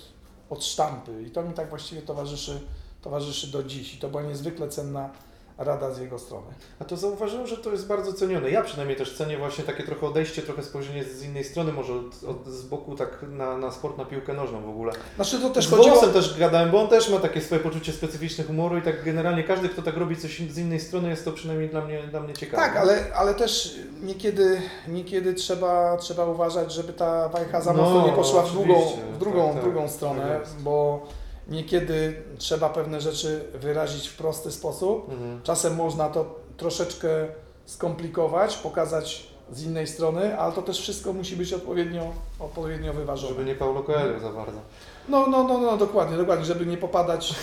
[0.50, 1.22] od sztampy.
[1.22, 2.60] I to mi tak właściwie towarzyszy,
[3.02, 3.94] towarzyszy do dziś.
[3.94, 5.10] I to była niezwykle cenna
[5.58, 6.46] rada z jego strony.
[6.78, 8.50] A to zauważyłem, że to jest bardzo cenione.
[8.50, 12.24] Ja przynajmniej też cenię właśnie takie trochę odejście, trochę spojrzenie z innej strony, może od,
[12.24, 14.92] od, z boku tak na, na sport, na piłkę nożną w ogóle.
[15.16, 16.06] Znaczy to też z chodziło...
[16.06, 19.68] Też gadałem, bo on też ma takie swoje poczucie specyficzne humoru i tak generalnie każdy,
[19.68, 22.62] kto tak robi coś z innej strony, jest to przynajmniej dla mnie, dla mnie ciekawe.
[22.62, 28.06] Tak, ale, ale też niekiedy, niekiedy trzeba, trzeba uważać, żeby ta wajcha za No, mocno
[28.06, 28.82] nie poszła w drugą,
[29.14, 29.62] w drugą, Tak, tak.
[29.62, 31.06] drugą stronę, Tak bo
[31.48, 35.10] niekiedy trzeba pewne rzeczy wyrazić w prosty sposób.
[35.10, 35.42] Mhm.
[35.42, 37.08] Czasem można to troszeczkę
[37.66, 43.34] skomplikować, pokazać z innej strony, ale to też wszystko musi być odpowiednio, odpowiednio wyważone.
[43.34, 44.58] Żeby nie Paulo Coelho za bardzo.
[45.08, 47.34] No, no, no, no, dokładnie, dokładnie, żeby nie popadać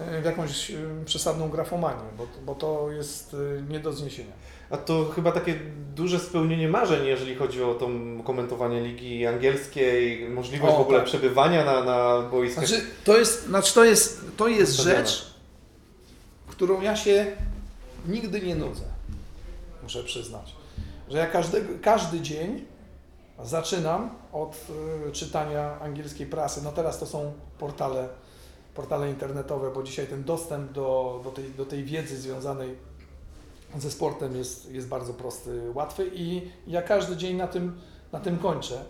[0.00, 4.32] e, w jakąś e, przesadną grafomanię, bo, bo to jest e, nie do zniesienia.
[4.70, 5.60] A to chyba takie
[5.94, 7.88] duże spełnienie marzeń, jeżeli chodzi o to
[8.24, 11.06] komentowanie ligi angielskiej, możliwość O, w ogóle tak.
[11.06, 12.66] przebywania na, na boiskach.
[12.66, 15.26] Znaczy, to jest, znaczy to jest, to jest rzecz,
[16.46, 17.36] którą ja się
[18.08, 18.84] nigdy nie nudzę,
[19.82, 20.54] muszę przyznać.
[21.08, 22.64] Że ja każdy, każdy dzień
[23.44, 24.66] zaczynam od
[25.08, 26.60] y, czytania angielskiej prasy.
[26.64, 28.08] No teraz to są portale,
[28.74, 32.76] portale internetowe, bo dzisiaj ten dostęp do, do, tej, do tej wiedzy związanej
[33.78, 37.78] ze sportem jest, jest bardzo prosty, łatwy i ja każdy dzień na tym,
[38.12, 38.84] na tym kończę.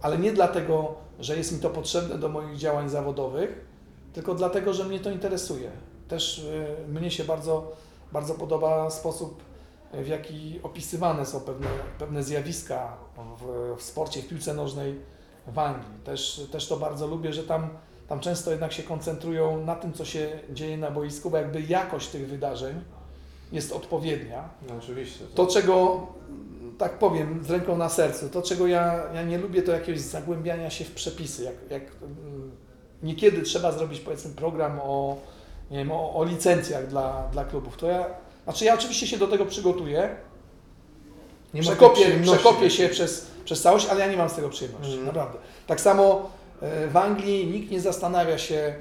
[0.00, 3.64] Ale nie dlatego, że jest mi to potrzebne do moich działań zawodowych,
[4.12, 5.70] tylko dlatego, że mnie to interesuje.
[6.08, 7.72] Też y, mnie się bardzo,
[8.12, 9.42] bardzo podoba sposób,
[9.94, 11.68] y, w jaki opisywane są pewne,
[11.98, 15.00] pewne zjawiska w, w sporcie, w piłce nożnej
[15.46, 16.00] w Anglii.
[16.04, 17.68] Też, też to bardzo lubię, że tam,
[18.08, 22.08] tam często jednak się koncentrują na tym, co się dzieje na boisku, bo jakby jakość
[22.08, 22.84] tych wydarzeń
[23.52, 24.48] jest odpowiednia.
[24.68, 25.24] No oczywiście.
[25.34, 26.06] To, czego,
[26.78, 30.70] tak powiem, z ręką na sercu, to, czego ja, ja nie lubię, to jakiegoś zagłębiania
[30.70, 31.44] się w przepisy.
[31.44, 32.50] Jak, jak mm,
[33.02, 35.16] niekiedy trzeba zrobić, powiedzmy, program o,
[35.70, 38.06] nie wiem, o, o licencjach dla, dla klubów, to ja,
[38.44, 40.16] znaczy ja oczywiście się do tego przygotuję,
[41.54, 45.06] Nie przekopię, przekopię się przez, przez całość, ale ja nie mam z tego przyjemności, Mhm.
[45.06, 45.38] naprawdę.
[45.66, 46.30] Tak samo
[46.62, 48.74] e, w Anglii nikt nie zastanawia się,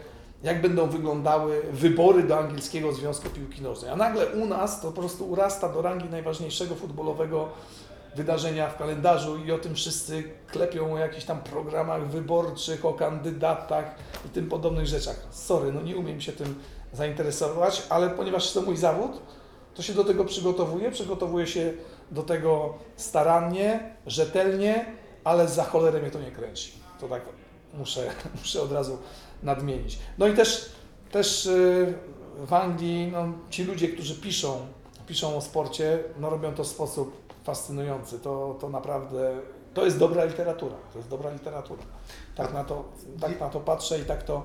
[0.43, 3.91] jak będą wyglądały wybory do angielskiego Związku Piłki Nożnej.
[3.91, 7.49] A nagle u nas to po prostu urasta do rangi najważniejszego futbolowego
[8.15, 13.95] wydarzenia w kalendarzu i o tym wszyscy klepią o jakichś tam programach wyborczych, o kandydatach
[14.25, 15.15] i tym podobnych rzeczach.
[15.31, 16.55] Sorry, no nie umiem się tym
[16.93, 19.21] zainteresować, ale ponieważ to mój zawód,
[19.73, 21.73] to się do tego przygotowuję, przygotowuję się
[22.11, 24.85] do tego starannie, rzetelnie,
[25.23, 26.71] ale za cholerę mnie to nie kręci.
[26.99, 27.21] To tak
[27.73, 28.09] muszę,
[28.41, 28.97] muszę od razu
[29.43, 29.99] nadmienić.
[30.17, 30.71] No i też,
[31.11, 31.93] też y,
[32.47, 34.67] w Anglii no, ci ludzie, którzy piszą,
[35.07, 38.19] piszą o sporcie, no robią to w sposób fascynujący.
[38.19, 39.37] To, to naprawdę,
[39.73, 40.75] to jest dobra literatura.
[40.93, 41.83] To jest dobra literatura.
[42.35, 42.83] Tak na to,
[43.21, 44.43] tak na to patrzę i tak to,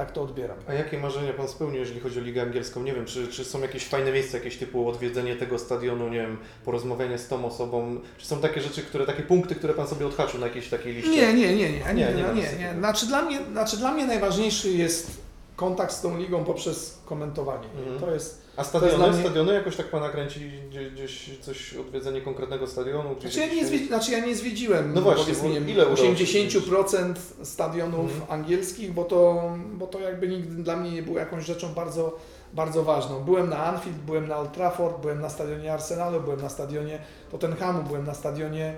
[0.00, 0.56] tak to odbieram.
[0.68, 2.82] A jakie marzenia Pan spełnił, jeżeli chodzi o Ligę Angielską?
[2.82, 6.38] Nie wiem, czy, czy są jakieś fajne miejsca, jakieś typu odwiedzenie tego stadionu, nie wiem,
[6.64, 8.00] porozmawianie z tą osobą?
[8.18, 11.10] Czy są takie rzeczy, które, takie punkty, które Pan sobie odhaczył na jakiejś takiej liście?
[11.10, 12.74] Nie, nie, nie, nie, Nie, nie, nie nie.
[12.78, 15.10] Znaczy, dla mnie, znaczy dla mnie najważniejszy jest
[15.56, 17.68] kontakt z tą ligą poprzez komentowanie.
[17.78, 18.00] Mhm.
[18.00, 22.66] To jest, A stadiony, mnie- stadiony jakoś tak Pana kręci gdzieś, gdzieś coś, odwiedzenie konkretnego
[22.66, 23.10] stadionu?
[23.16, 25.34] Gdzieś znaczy, ja nie zwiedzi, znaczy ja nie zwiedziłem No właśnie,
[25.66, 28.22] ile udało się 80% stadionów Mhm.
[28.40, 32.18] angielskich, bo to, bo to jakby nigdy dla mnie nie było jakąś rzeczą bardzo,
[32.52, 33.20] bardzo ważną.
[33.24, 36.98] Byłem na Anfield, byłem na Old Trafford, byłem na stadionie Arsenalu, byłem na stadionie
[37.30, 38.74] Tottenhamu, byłem na stadionie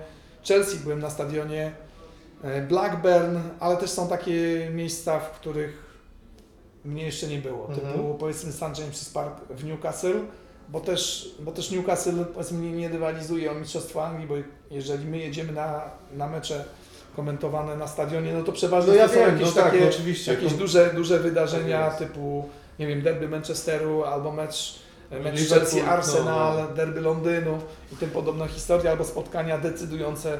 [0.47, 1.71] Chelsea, byłem na stadionie
[2.43, 5.92] e, Blackburn, ale też są takie miejsca, w których
[6.85, 7.69] mnie jeszcze nie było.
[7.69, 7.93] Mhm.
[7.93, 8.61] Typu powiedzmy St.
[8.61, 10.19] James's Park w Newcastle,
[10.69, 14.35] bo też, bo też Newcastle powiedzmy nie, nie rywalizuje o Mistrzostwo Anglii, bo
[14.71, 15.81] jeżeli my jedziemy na,
[16.13, 16.65] na mecze
[17.15, 19.83] komentowane na stadionie, no to przeważnie No ja to są wiem, jakieś no tak, takie
[19.83, 20.33] no oczywiście.
[20.33, 24.79] jakieś duże, duże wydarzenia Tak typu, nie wiem, derby Manchesteru albo mecz,
[25.11, 26.75] mecz Liverpool, Chelsea, Arsenal, no.
[26.75, 27.59] derby Londynu
[27.93, 30.39] i tym podobne historie, albo spotkania decydujące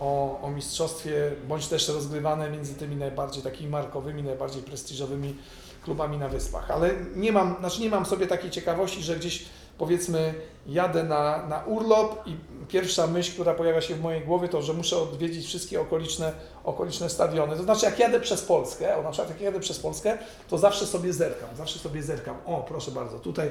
[0.00, 5.36] o, o mistrzostwie, bądź też rozgrywane między tymi najbardziej takimi markowymi, najbardziej prestiżowymi
[5.84, 6.70] klubami na Wyspach.
[6.70, 9.44] Ale nie mam, znaczy nie mam sobie takiej ciekawości, że gdzieś
[9.78, 10.34] powiedzmy
[10.66, 12.36] jadę na, na urlop i
[12.68, 16.32] pierwsza myśl, która pojawia się w mojej głowie, to że muszę odwiedzić wszystkie okoliczne,
[16.64, 17.56] okoliczne stadiony.
[17.56, 20.18] To znaczy jak jadę przez Polskę, o na przykład jak jadę przez Polskę,
[20.48, 22.36] to zawsze sobie zerkam, zawsze sobie zerkam.
[22.46, 23.50] O, proszę bardzo, tutaj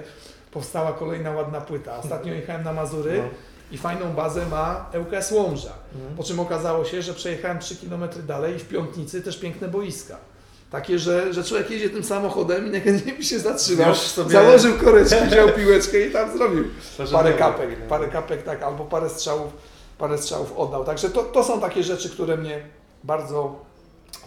[0.51, 1.97] powstała kolejna ładna płyta.
[1.97, 3.29] Ostatnio jechałem na Mazury No.
[3.71, 5.73] i fajną bazę ma ŁKS Łomża.
[5.95, 6.15] Mhm.
[6.15, 10.17] Po czym okazało się, że przejechałem 3 km dalej i w Piątnicy też piękne boiska.
[10.71, 15.15] Takie, że, że człowiek jedzie tym samochodem i najchętniej by się zatrzymał, sobie- założył koreczki,
[15.31, 16.63] wziął piłeczkę i tam zrobił
[17.11, 19.53] parę kapek, parę kapek, tak, albo parę strzałów,
[19.97, 20.83] parę strzałów oddał.
[20.85, 22.61] Także to, to są takie rzeczy, które mnie
[23.03, 23.59] bardzo,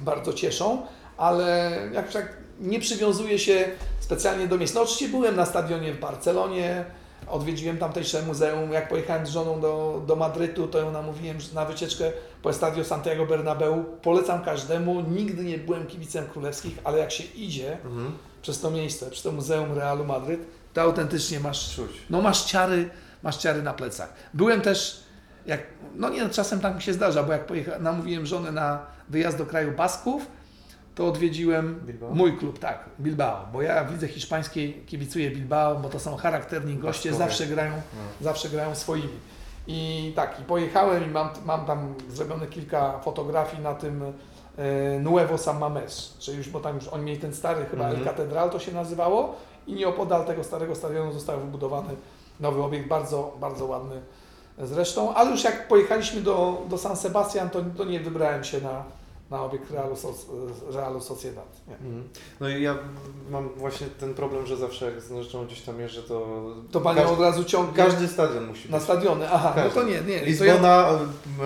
[0.01, 0.83] bardzo cieszą,
[1.17, 3.65] ale jak tak nie przywiązuję się
[4.01, 4.75] specjalnie do miejsc.
[4.75, 6.85] No oczywiście byłem na stadionie w Barcelonie,
[7.29, 8.73] odwiedziłem tamtejsze muzeum.
[8.73, 12.13] Jak pojechałem z żoną do, do Madrytu, to ją namówiłem na wycieczkę
[12.43, 13.85] po Estadio Santiago Bernabeu.
[14.03, 15.01] Polecam każdemu.
[15.01, 18.13] Nigdy nie byłem kibicem królewskich, ale jak się idzie Mhm.
[18.43, 20.41] przez to miejsce, przez to Muzeum Realu Madryt,
[20.75, 21.91] to autentycznie masz Czuć.
[22.11, 22.91] no masz ciary,
[23.23, 24.13] masz ciary na plecach.
[24.35, 25.01] Byłem też,
[25.47, 25.61] jak,
[25.95, 29.47] no nie, czasem tak mi się zdarza, bo jak pojecha, namówiłem żonę na wyjazd do
[29.47, 30.27] kraju Basków,
[30.95, 32.11] to odwiedziłem Bilbao?
[32.15, 37.11] mój klub, tak, Bilbao, bo ja widzę hiszpańskiej, kibicuję Bilbao, bo to są charakterni goście,
[37.11, 37.29] Baskowie.
[37.31, 38.25] zawsze grają, No.
[38.25, 39.09] zawsze grają swoimi.
[39.67, 44.03] I tak, i pojechałem i mam, mam tam zrobione kilka fotografii na tym
[44.59, 48.01] e, Nuevo San Mamés, czyli już, bo tam już oni mieli ten stary chyba Mhm.
[48.03, 49.37] El Catedral to się nazywało
[49.67, 51.89] i nieopodal tego starego stadionu został wybudowany
[52.41, 54.01] nowy obiekt, bardzo, bardzo ładny
[54.59, 58.83] zresztą, ale już jak pojechaliśmy do, do San Sebastian, to, to nie wybrałem się na,
[59.35, 60.27] na obiekt Realu, Soc-
[60.75, 61.45] Realu Sociedad.
[61.69, 62.05] Mhm.
[62.41, 62.75] No i ja
[63.31, 66.27] mam właśnie ten problem, że zawsze jak z rzeczą gdzieś tam jeżdżę, to...
[66.73, 68.85] To Panią każdy, od razu ciągnie każdy stadion musi na być.
[68.85, 69.31] stadiony.
[69.31, 69.81] Aha, no Każdy.
[69.81, 70.01] to nie, nie.
[70.01, 70.89] To ja, Lizbona,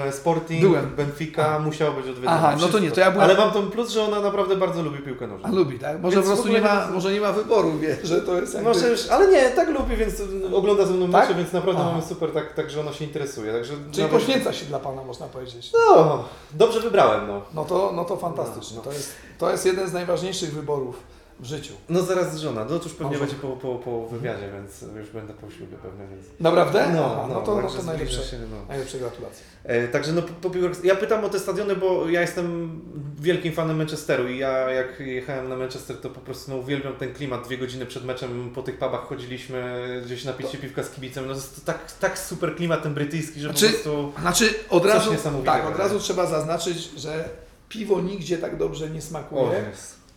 [0.07, 0.91] e, Sporting, Byłem.
[0.97, 2.31] Benfica musiało być odwiedzone.
[2.31, 2.79] Aha, no to Wszystko.
[2.79, 5.49] nie, to ja byłem- Ale mam ten plus, że ona naprawdę bardzo lubi piłkę nożną.
[5.49, 6.01] a lubi, tak?
[6.03, 8.55] Może Więc po prostu nie ma, nie- może nie ma wyboru, wie, że to jest
[8.55, 8.69] jakby...
[8.69, 10.15] Może już, ale nie, tak lubi, więc
[10.55, 11.29] ogląda ze mną Tak?
[11.29, 11.91] mecze, więc naprawdę Aha.
[11.93, 13.53] mamy super, tak, tak, że ona się interesuje.
[13.53, 15.73] Także Czyli nawet- poświęca się dla Pana, można powiedzieć.
[15.97, 17.43] No, dobrze wybrałem, no.
[17.55, 18.77] No to, no to fantastycznie.
[18.77, 18.91] No, no.
[18.91, 21.03] To, jest, to jest jeden z najważniejszych wyborów
[21.41, 21.73] w życiu.
[21.89, 23.19] No zaraz żona, no to już pewnie Może.
[23.21, 26.27] będzie po, po, po wywiadzie, więc już będę po ślubie pewnie, więc...
[26.41, 26.83] Naprawdę?
[26.85, 28.57] Aha, No, no, to, no to najlepsze, Się, no.
[28.69, 29.45] najlepsze gratulacje.
[29.65, 32.81] E, także no, po, po ja pytam o te stadiony, bo ja jestem
[33.21, 37.15] wielkim fanem Manchesteru i ja jak jechałem na Manchester, to po prostu no, uwielbiam ten
[37.15, 37.45] klimat.
[37.47, 41.27] Dwie godziny przed meczem po tych pubach chodziliśmy gdzieś napić się piwka z kibicem.
[41.27, 44.13] No, to jest tak, tak super klimat ten brytyjski, że Znaczy- po prostu...
[44.21, 45.11] Znaczy od Coś razu,
[45.45, 45.79] tak, od nie?
[45.79, 47.29] razu trzeba zaznaczyć, że
[47.69, 49.65] piwo nigdzie tak dobrze nie smakuje,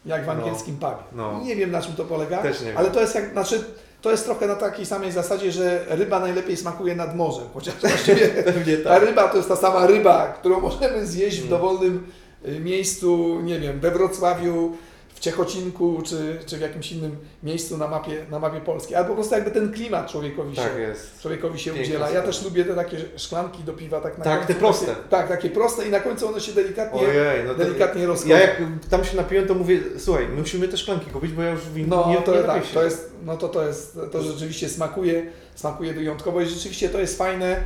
[0.05, 0.31] jak w no.
[0.31, 0.95] angielskim pubie.
[1.11, 1.41] No.
[1.43, 2.43] Nie wiem na czym to polega,
[2.75, 3.63] ale to jest jak, znaczy,
[4.01, 8.27] to jest trochę na takiej samej zasadzie, że ryba najlepiej smakuje nad morzem, chociaż właściwie
[8.43, 9.03] Pewnie ta tak.
[9.03, 11.49] ryba to jest ta sama ryba, którą możemy zjeść w Mm.
[11.49, 12.07] dowolnym
[12.47, 14.77] y, miejscu, nie wiem, we Wrocławiu,
[15.22, 18.95] Ciechocinku, czy, czy w jakimś innym miejscu na mapie, na mapie Polski.
[18.95, 21.22] Albo po prostu jakby ten klimat człowiekowi się, Tak jest.
[21.22, 22.09] człowiekowi się udziela.
[22.09, 24.53] Ja też lubię te takie szklanki do piwa, tak na Tak, końcu.
[24.53, 24.86] te proste.
[24.86, 28.30] Takie, tak, takie proste i na końcu one się delikatnie, Ojej, no delikatnie rozchodzą.
[28.34, 31.51] Ja jak tam się napiłem, to mówię, słuchaj, my musimy te szklanki kupić, bo ja
[31.51, 32.74] już win No, nie, to, nie tak, się.
[32.74, 37.17] to jest, no to, to jest, to rzeczywiście smakuje, smakuje wyjątkowo i rzeczywiście to jest
[37.17, 37.57] fajne,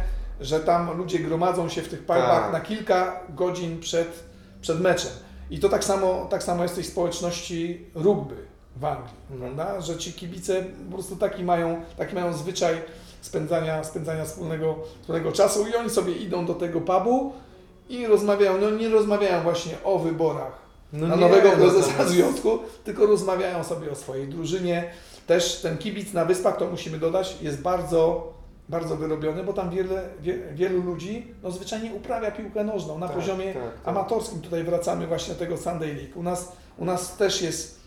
[0.41, 2.53] że tam ludzie gromadzą się w tych pubach Tak.
[2.53, 4.07] na kilka godzin przed,
[4.61, 5.11] przed meczem.
[5.49, 8.35] I to tak samo, tak samo jest w tej społeczności rugby
[8.75, 9.55] w Anglii, Mhm.
[9.55, 9.81] prawda?
[9.81, 12.81] Że ci kibice po prostu taki mają, taki mają zwyczaj
[13.21, 17.33] spędzania, spędzania wspólnego, wspólnego czasu i oni sobie idą do tego pubu
[17.89, 22.09] i rozmawiają, no nie rozmawiają właśnie o wyborach No na nie, nowego no prezesa to-
[22.09, 24.91] związku, tylko rozmawiają sobie o swojej drużynie.
[25.27, 28.33] Też ten kibic na Wyspach, to musimy dodać, jest bardzo,
[28.69, 33.15] bardzo wyrobiony, bo tam wiele, wie, wielu ludzi no, zwyczajnie uprawia piłkę nożną na Tak,
[33.17, 33.87] poziomie tak, tak.
[33.87, 34.41] amatorskim.
[34.41, 36.19] Tutaj wracamy właśnie do tego Sunday League.
[36.19, 37.79] U nas, u nas też jest,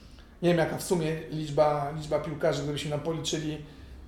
[0.43, 3.59] nie wiem jaka w sumie liczba, liczba piłkarzy, gdybyśmy nam policzyli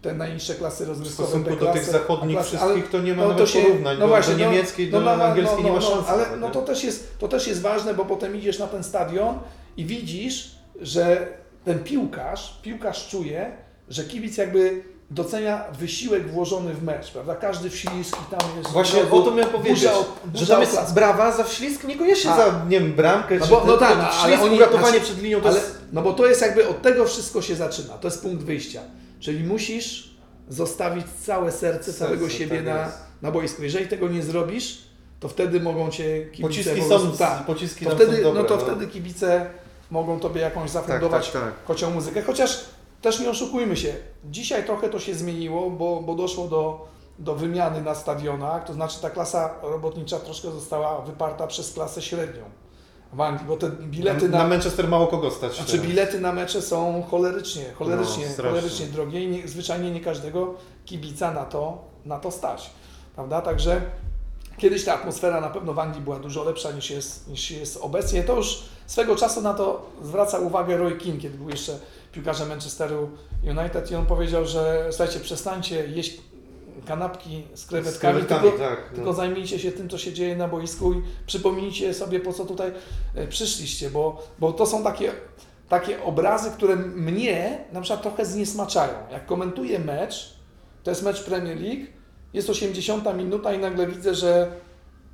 [0.03, 1.29] te najniższe klasy W rozrywkowe.
[1.29, 3.95] stosunku do tych zachodnich klasy, wszystkich to nie ma no nawet to się- porównań.
[3.99, 6.09] no do, właśnie, do no- niemieckiej, no, do no, no, angielskiej nie ma no, szans.
[6.09, 9.39] Ale no to też, jest, to też jest ważne, bo potem idziesz na ten stadion
[9.77, 11.29] i widzisz, że
[11.64, 13.53] ten piłkarz, piłkarz czuje,
[13.89, 17.35] że kibic jakby docenia wysiłek włożony w mecz, prawda?
[17.35, 18.71] Każdy wślizg i tam jest...
[18.71, 21.85] Właśnie burza o to miałem powiedzieć, burza od- że burza tam jest brawa za wślizg,
[21.85, 25.05] niekoniecznie za, nie wiem, bramkę, No czy bo- no tak, no, ale oni- uratowanie znaczy,
[25.05, 25.79] przed linią, to Ale, jest...
[25.93, 27.95] no bo to jest jakby od tego wszystko się zaczyna.
[27.99, 28.81] To jest punkt wyjścia.
[29.21, 30.11] Czyli musisz
[30.49, 32.99] zostawić całe serce, Serce, całego siebie tak na, jest.
[33.23, 33.63] na boisku.
[33.63, 34.79] Jeżeli tego nie zrobisz,
[35.21, 38.49] to wtedy mogą cię kibice Pociski po są, tak, pociski to wtedy, są dobre, no
[38.49, 39.47] to wtedy kibice
[39.91, 41.65] mogą tobie jakąś tak, zafundować tak, tak.
[41.65, 42.23] kocią muzykę.
[42.23, 42.65] Chociaż
[43.03, 43.95] też nie oszukujmy się,
[44.25, 46.89] dzisiaj trochę to się zmieniło, bo, bo doszło do,
[47.19, 52.43] do wymiany na stadionach, to znaczy ta klasa robotnicza troszkę została wyparta przez klasę średnią
[53.13, 55.55] w Anglii, bo te bilety na, na, Manchester mało kogo stać.
[55.55, 55.87] znaczy teraz.
[55.87, 61.33] bilety na mecze są cholerycznie, cholerycznie, No, cholerycznie drogie i nie, zwyczajnie nie każdego kibica
[61.33, 62.71] na to, na to stać.
[63.15, 63.43] Prawda?
[63.43, 63.81] Także
[64.59, 68.23] kiedyś ta atmosfera na pewno w Anglii była dużo lepsza niż jest, niż jest obecnie.
[68.23, 71.79] To już swego czasu na to zwraca uwagę Roy Keane, kiedy był jeszcze
[72.13, 73.11] piłkarzem Manchesteru
[73.43, 76.21] United i on powiedział, że słuchajcie, przestańcie jeść
[76.87, 78.79] kanapki z Z krewetkami, krewetkami, tylko, tak.
[78.91, 78.97] no.
[78.97, 82.73] tylko zajmijcie się tym, co się dzieje na boisku i przypomnijcie sobie, po co tutaj
[83.15, 85.13] e, przyszliście, bo, bo to są takie,
[85.69, 88.93] takie obrazy, które mnie na przykład trochę zniesmaczają.
[89.13, 90.35] Jak komentuję mecz,
[90.83, 91.87] to jest mecz Premier League,
[92.33, 94.53] jest 80 minuta i nagle widzę, że,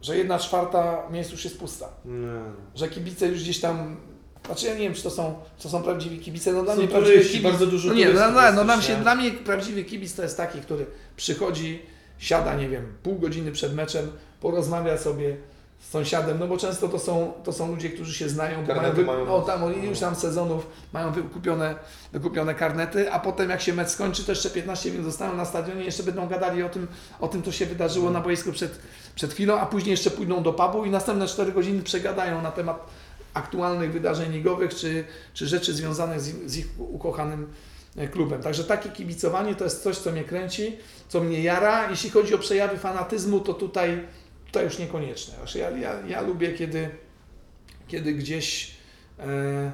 [0.03, 1.89] że jedna czwarta miejsc już jest pusta.
[2.05, 2.41] Nie.
[2.75, 3.97] Że kibice już gdzieś tam.
[4.47, 6.53] Znaczy ja nie wiem, czy to są, to są prawdziwi kibice.
[6.53, 7.51] No dla Są mnie prawdziwy turyści, kibic.
[7.51, 10.37] bardzo dużo no nie, no, no, no, nam się, dla mnie prawdziwy kibic to jest
[10.37, 10.87] taki, który
[11.17, 11.83] przychodzi,
[12.19, 15.37] siada, nie wiem, pół godziny przed meczem, porozmawia sobie
[15.81, 18.93] z sąsiadem, no bo często to są, to są ludzie, którzy się znają, bo mają,
[18.93, 19.27] wy, mają.
[19.27, 21.75] no, tam od iluś tam sezonów mają wykupione,
[22.13, 25.85] wykupione karnety, a potem jak się mecz skończy, to jeszcze 15 minut zostaną na stadionie,
[25.85, 26.87] jeszcze będą gadali o tym,
[27.21, 28.79] o tym co się wydarzyło na boisku przed,
[29.15, 32.87] przed chwilą, a później jeszcze pójdą do pubu i następne 4 godziny przegadają na temat
[33.37, 37.49] aktualnych wydarzeń ligowych, czy, czy rzeczy związanych z, z ich ukochanym
[37.97, 38.43] e, klubem.
[38.43, 40.77] Także takie kibicowanie to jest coś, co mnie kręci,
[41.09, 41.91] co mnie jara.
[41.91, 44.07] Jeśli chodzi o przejawy fanatyzmu, to tutaj,
[44.47, 45.35] tutaj już niekonieczne.
[45.55, 46.89] Ja, ja, ja lubię, kiedy,
[47.89, 48.75] kiedy gdzieś,
[49.19, 49.73] e,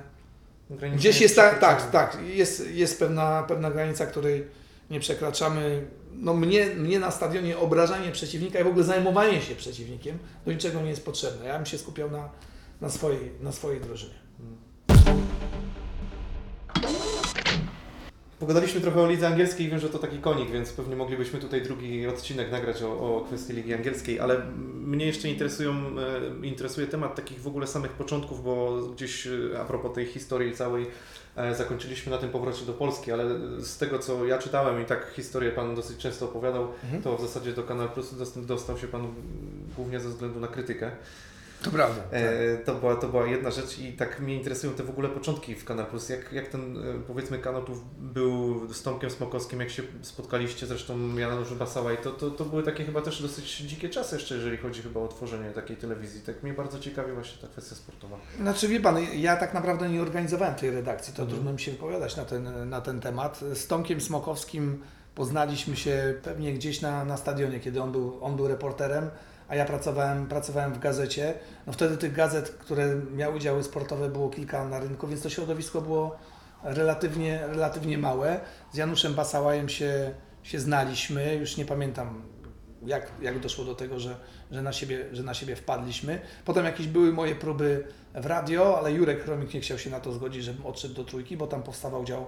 [0.97, 1.93] gdzieś jest tak, przekraczamy.
[1.93, 4.47] tak, tak, jest, jest pewna, pewna granica, której
[4.91, 5.87] nie przekraczamy.
[6.15, 10.81] No mnie, mnie na stadionie obrażanie przeciwnika i w ogóle zajmowanie się przeciwnikiem do niczego
[10.81, 11.47] nie jest potrzebne.
[11.47, 12.29] Ja bym się skupiał na,
[12.83, 14.15] na, swojej, na swojej drużynie.
[18.39, 22.07] Pogadaliśmy trochę o lidze angielskiej, wiem, że to taki konik, więc pewnie moglibyśmy tutaj drugi
[22.07, 25.73] odcinek nagrać o, o kwestii ligi angielskiej, ale mnie jeszcze interesują,
[26.43, 29.31] e, interesuje temat takich w ogóle samych początków, bo gdzieś e,
[29.61, 30.87] a propos tej historii całej
[31.37, 33.25] e, zakończyliśmy na tym powrocie do Polski, ale
[33.61, 37.03] z tego co ja czytałem i tak historię Pan dosyć często opowiadał, Mhm.
[37.03, 39.07] to w zasadzie do Kanal Plus dostał, się Pan
[39.77, 40.91] głównie ze względu na krytykę.
[41.63, 42.03] To prawda.
[42.11, 45.55] E, to, była, to była jedna rzecz i tak mnie interesują te w ogóle początki
[45.55, 46.09] w Kanal Plus.
[46.09, 47.63] Jak, jak ten, e, powiedzmy, kanał
[47.99, 52.85] był z Tomkiem Smokowskim, jak się spotkaliście, zresztą Janusz Basałaj, to, to, to były takie
[52.85, 56.21] chyba też dosyć dzikie czasy jeszcze, jeżeli chodzi chyba o tworzenie takiej telewizji.
[56.21, 58.17] Tak mnie bardzo ciekawi właśnie ta kwestia sportowa.
[58.41, 61.29] Znaczy wie Pan, ja tak naprawdę nie organizowałem tej redakcji, to Mhm.
[61.37, 63.41] trudno mi się wypowiadać na ten, na ten temat.
[63.55, 64.83] Z Tomkiem Smokowskim
[65.15, 69.11] poznaliśmy się pewnie gdzieś na, na stadionie, kiedy on był, on był reporterem,
[69.53, 71.35] a ja pracowałem, pracowałem w gazecie.
[71.67, 75.81] No wtedy tych gazet, które miały działy sportowe było kilka na rynku, więc to środowisko
[75.81, 76.17] było
[76.63, 78.41] relatywnie, relatywnie małe.
[78.73, 82.23] Z Januszem Basałajem się, się znaliśmy, już nie pamiętam
[82.87, 84.17] jak, jak doszło do tego, że,
[84.51, 86.21] że, na siebie, że na siebie wpadliśmy.
[86.45, 87.85] Potem jakieś były moje próby
[88.15, 91.37] w radio, ale Jurek Chromik nie chciał się na to zgodzić, żebym odszedł do trójki,
[91.37, 92.27] bo tam powstawał dział,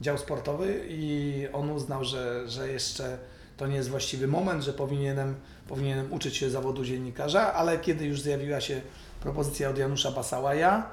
[0.00, 3.18] dział sportowy i on uznał, że, że jeszcze
[3.56, 5.34] to nie jest właściwy moment, że powinienem,
[5.68, 8.80] powinienem uczyć się zawodu dziennikarza, ale kiedy już zjawiła się
[9.20, 10.90] propozycja od Janusza Basałaja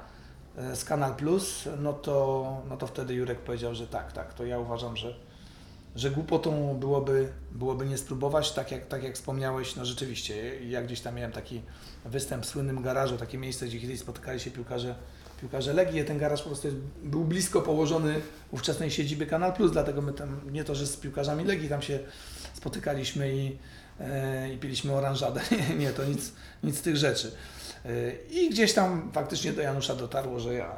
[0.57, 4.45] e, z Kanal Plus, no to, no to wtedy Jurek powiedział, że tak, tak, to
[4.45, 5.15] ja uważam, że,
[5.95, 11.01] że głupotą byłoby, byłoby nie spróbować, tak jak, tak jak wspomniałeś, no rzeczywiście, ja gdzieś
[11.01, 11.61] tam miałem taki
[12.05, 14.95] występ w słynnym garażu, takie miejsce, gdzie kiedyś spotykali się piłkarze,
[15.41, 20.01] piłkarze Legii, ten garaż po prostu jest, był blisko położony ówczesnej siedziby Kanal Plus, dlatego
[20.01, 21.99] my tam, nie to, że z piłkarzami Legii tam się
[22.63, 23.57] spotykaliśmy i,
[23.99, 25.41] e, i piliśmy oranżadę,
[25.79, 26.33] nie, to nic,
[26.63, 27.31] nic z tych rzeczy.
[27.85, 30.71] Y, I gdzieś tam faktycznie do Janusza dotarło, że ja,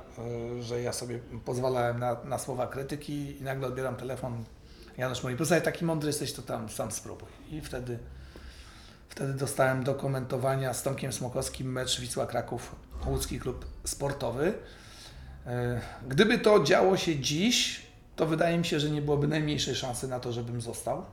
[0.59, 4.43] y, że ja sobie pozwalałem na, na słowa krytyki i nagle odbieram telefon.
[4.97, 7.29] Janusz mówi, posłuchaj, taki mądry jesteś, to tam sam spróbuj.
[7.51, 7.99] I wtedy,
[9.09, 12.75] wtedy dostałem do komentowania z Tomkiem Smokowskim mecz Wisła Kraków,
[13.05, 14.53] łódzki klub sportowy.
[16.07, 17.81] Gdyby to działo się dziś,
[18.15, 21.05] to wydaje mi się, że nie byłoby najmniejszej szansy na to, żebym został,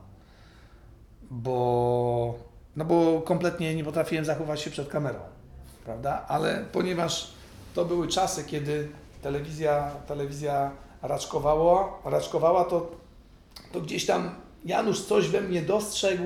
[1.33, 2.35] bo,
[2.75, 5.19] no bo kompletnie nie potrafiłem zachować się przed kamerą,
[5.85, 6.25] prawda?
[6.27, 7.33] Ale ponieważ
[7.75, 8.89] to były czasy, kiedy
[9.21, 10.71] telewizja, telewizja
[11.01, 12.91] raczkowała, raczkowała to,
[13.71, 16.23] to gdzieś tam Janusz coś we mnie dostrzegł,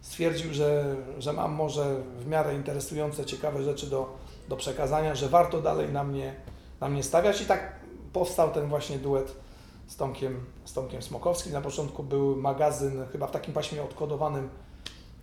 [0.00, 4.16] stwierdził, że, że mam może w miarę interesujące, ciekawe rzeczy do,
[4.48, 6.34] do przekazania, że warto dalej na mnie,
[6.80, 7.72] na mnie stawiać i tak
[8.12, 9.43] powstał ten właśnie duet
[9.86, 11.52] z Tomkiem, z Tomkiem Smokowskim.
[11.52, 14.48] Na początku był magazyn, chyba w takim paśmie odkodowanym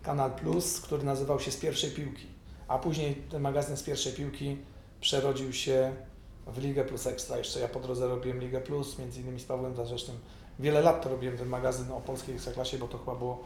[0.02, 2.26] Kanal Plus, który nazywał się Z pierwszej piłki,
[2.68, 4.58] a później ten magazyn z pierwszej piłki
[5.00, 5.96] przerodził się
[6.46, 7.38] w Ligę Plus Ekstra.
[7.38, 10.16] Jeszcze ja po drodze robiłem Ligę Plus, między innymi z Pawłem Zarzecznym.
[10.58, 13.44] Wiele lat to robiłem ten magazyn o polskiej ekstraklasie, bo to chyba było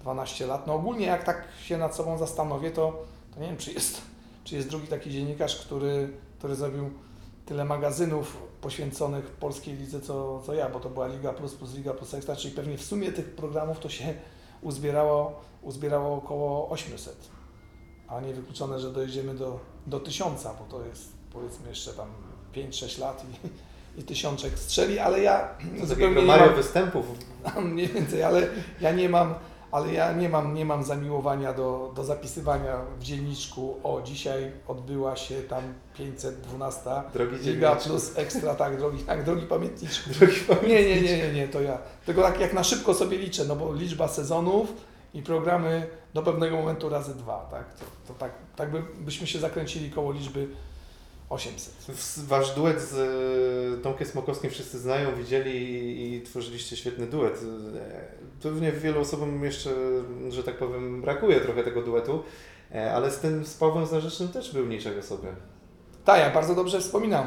[0.00, 0.66] 12 lat.
[0.66, 3.04] No ogólnie jak tak się nad sobą zastanowię, to,
[3.34, 4.00] to nie wiem, czy jest,
[4.44, 6.08] czy jest drugi taki dziennikarz, który,
[6.38, 6.90] który zrobił
[7.46, 11.94] tyle magazynów poświęconych polskiej lidze, co, co ja, bo to była Liga Plus plus Liga
[11.94, 14.14] Plus Ekstra, czyli pewnie w sumie tych programów to się
[14.62, 17.16] uzbierało, uzbierało około 800,
[18.08, 22.08] a nie wykluczone, że dojedziemy do, do 1000, bo to jest powiedzmy jeszcze tam
[22.54, 25.48] 5-6 lat i, i tysiączek strzeli, ale ja
[25.80, 27.06] To zupełnie nie mam, występów.
[27.72, 28.48] mniej więcej, ale
[28.80, 29.34] ja nie mam,
[29.70, 35.16] ale ja nie mam, nie mam zamiłowania do, do zapisywania w dzienniczku, o dzisiaj odbyła
[35.16, 35.62] się tam
[35.98, 37.88] 512 Drogi dzienniczku.
[37.88, 40.10] plus ekstra, tak, drogi, tak, drogi pamiętniczku.
[40.18, 40.34] Drogi
[40.68, 41.78] Nie, nie, nie, nie, nie, to ja.
[42.06, 44.72] Tylko tak jak na szybko sobie liczę, no bo liczba sezonów
[45.14, 47.74] i programy do pewnego momentu razy dwa, tak?
[47.74, 50.48] To, to tak, tak by, byśmy się zakręcili koło liczby
[51.30, 51.74] 800.
[51.88, 52.94] W- Wasz duet z
[53.78, 55.52] e, Tomkiem Smokowskim wszyscy znają, widzieli
[56.16, 57.40] i, tworzyliście świetny duet.
[58.42, 59.70] Pewnie wielu osobom jeszcze,
[60.28, 62.22] że tak powiem, brakuje trochę tego duetu,
[62.74, 65.28] e, ale z tym z Pawłem Zarzecznym też był niczego sobie.
[66.06, 67.26] Tak, ja bardzo dobrze wspominam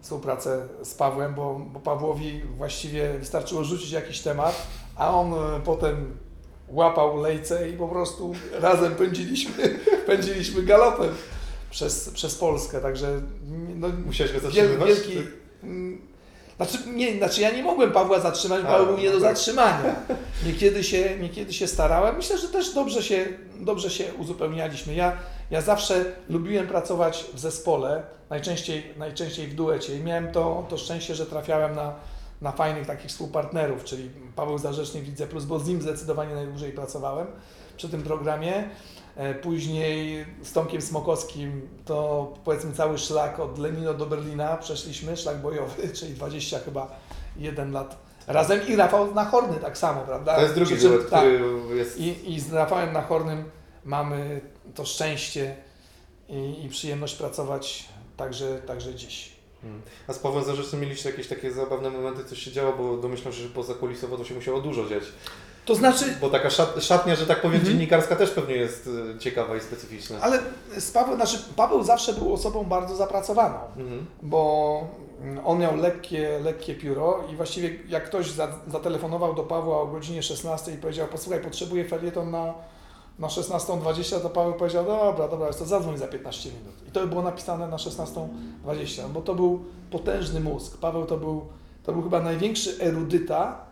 [0.00, 6.16] współpracę z Pawłem, bo, bo Pawłowi właściwie wystarczyło rzucić jakiś temat, a on e, potem
[6.68, 11.08] łapał lejce i po prostu razem pędziliśmy, pędziliśmy galopem
[11.70, 13.20] przez, przez Polskę, także
[13.76, 14.88] no, Musiałeś go zatrzymywać?
[14.88, 15.12] wielki...
[15.62, 16.00] mm,
[16.56, 19.94] Znaczy, nie, znaczy ja nie mogłem Pawła zatrzymać, bo Paweł był nie do zatrzymania.
[20.46, 22.16] Niekiedy się, niekiedy się starałem.
[22.16, 23.26] Myślę, że też dobrze się,
[23.60, 24.94] dobrze się uzupełnialiśmy.
[24.94, 25.16] Ja,
[25.50, 31.14] ja zawsze lubiłem pracować w zespole, najczęściej, najczęściej w duecie i miałem to, to szczęście,
[31.14, 31.94] że trafiałem na,
[32.40, 36.72] na fajnych takich współpartnerów, czyli Paweł Zarzeczny w Lidze Plus, bo z nim zdecydowanie najdłużej
[36.72, 37.26] pracowałem
[37.76, 38.68] przy tym programie.
[39.16, 45.36] E, Później z Tomkiem Smokowskim to powiedzmy cały szlak od Lenino do Berlina przeszliśmy, szlak
[45.42, 46.90] bojowy, czyli 20 chyba
[47.36, 50.34] jeden lat razem i Rafał Nachorny tak samo, prawda?
[50.34, 51.98] To jest drugi Przy czym- duet, tak, który jest...
[52.00, 53.44] i, I z Rafałem Nachornym
[53.84, 54.40] mamy
[54.74, 55.56] to szczęście
[56.28, 59.32] i, i przyjemność pracować także, także dziś.
[59.62, 59.82] Hmm.
[60.08, 63.42] A z Pawłem Zarzecznym mieliście jakieś takie zabawne momenty, co się działo, bo domyślam się,
[63.42, 65.02] że poza kulisowo to się musiało dużo dziać.
[65.64, 67.72] To znaczy, Bo taka szat, szatnia, że tak powiem, Mhm.
[67.72, 70.18] dziennikarska też pewnie jest e, ciekawa i specyficzna.
[70.20, 70.38] ale
[70.78, 73.58] z Paweł, znaczy Paweł zawsze był osobą bardzo zapracowaną.
[73.76, 74.06] Mhm.
[74.22, 74.88] bo
[75.44, 80.22] on miał lekkie, lekkie pióro i właściwie jak ktoś za, zatelefonował do Pawła o godzinie
[80.22, 82.54] 16 i powiedział, posłuchaj, potrzebuję felieton na,
[83.18, 86.74] na 16.20, to Paweł powiedział, dobra, dobra, to zadzwoń za 15 minut.
[86.88, 90.78] I to było napisane na 16.20, bo to był potężny mózg.
[90.78, 91.46] Paweł to był,
[91.82, 93.64] to był chyba największy erudyta,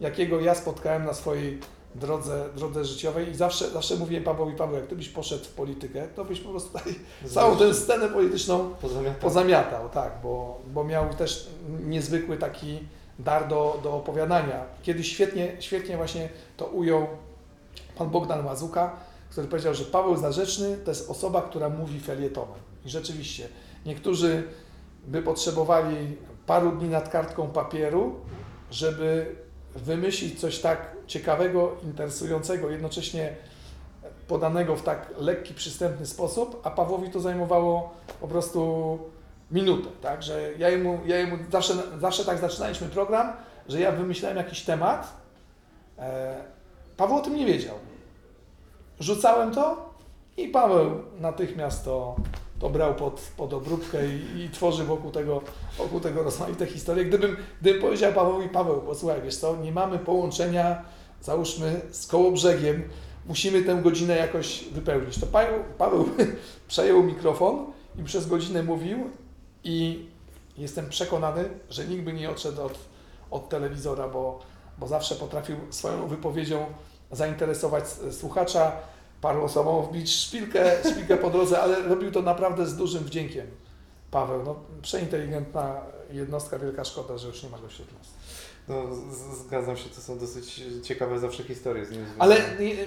[0.00, 1.60] jakiego ja spotkałem na swojej
[1.94, 6.08] drodze, drodze życiowej i zawsze, zawsze mówiłem Pawłowi, Paweł, jak ty byś poszedł w politykę,
[6.16, 6.94] to byś po prostu tutaj
[7.26, 9.20] całą tę scenę polityczną Pozamiatał.
[9.20, 11.50] pozamiatał, tak, bo, bo miał też
[11.84, 12.78] niezwykły taki
[13.18, 14.64] dar do, do opowiadania.
[14.82, 17.06] Kiedyś świetnie, świetnie właśnie to ujął
[17.96, 18.96] pan Bogdan Łazuka,
[19.30, 22.58] który powiedział, że Paweł Zarzeczny to jest osoba, która mówi felietonem.
[22.84, 23.48] I rzeczywiście,
[23.86, 24.42] niektórzy
[25.06, 26.16] by potrzebowali
[26.46, 28.14] paru dni nad kartką papieru,
[28.70, 29.36] żeby
[29.74, 33.36] wymyślić coś tak ciekawego, interesującego, jednocześnie
[34.28, 38.98] podanego w tak lekki, przystępny sposób, a Pawłowi to zajmowało po prostu
[39.50, 43.32] minutę, tak, że ja jemu, ja jemu zawsze, zawsze tak zaczynaliśmy program,
[43.68, 45.12] że ja wymyślałem jakiś temat,
[45.98, 46.34] e,
[46.96, 47.74] Paweł o tym nie wiedział.
[49.00, 49.90] Rzucałem to
[50.36, 50.90] i Paweł
[51.20, 52.16] natychmiast to,
[52.60, 55.40] to brał pod, pod obróbkę i, i tworzy wokół tego,
[55.78, 57.04] wokół tego rozmaite historie.
[57.04, 60.82] Gdybym, gdybym powiedział Pawłowi, Paweł, posłuchaj, wiesz co, nie mamy połączenia,
[61.22, 62.82] załóżmy, z Kołobrzegiem,
[63.26, 65.20] musimy tę godzinę jakoś wypełnić.
[65.20, 66.08] To Paweł, Paweł
[66.68, 67.66] przejął mikrofon
[67.98, 69.10] i przez godzinę mówił
[69.64, 70.06] i
[70.58, 72.78] jestem przekonany, że nikt by nie odszedł od,
[73.30, 74.38] od telewizora, bo,
[74.78, 76.66] bo zawsze potrafił swoją wypowiedzią
[77.12, 78.72] zainteresować słuchacza,
[79.20, 83.46] paru osobom wbić szpilkę, szpilkę po drodze, ale robił to naprawdę z dużym wdziękiem.
[84.10, 85.80] Paweł, no przeinteligentna
[86.10, 88.08] jednostka, wielka szkoda, że już nie ma go wśród nas.
[88.68, 88.82] No,
[89.46, 92.04] zgadzam się, to są dosyć ciekawe zawsze historie z nim.
[92.18, 92.36] Ale,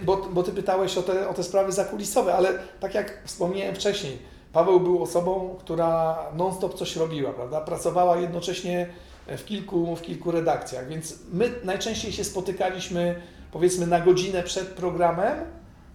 [0.03, 4.19] bo, bo Ty pytałeś o te, o te sprawy zakulisowe, ale tak jak wspomniałem wcześniej,
[4.53, 7.61] Paweł był osobą, która non-stop coś robiła, prawda?
[7.61, 8.89] Pracowała jednocześnie
[9.27, 13.21] w kilku, w kilku redakcjach, więc my najczęściej się spotykaliśmy
[13.51, 15.37] powiedzmy na godzinę przed programem,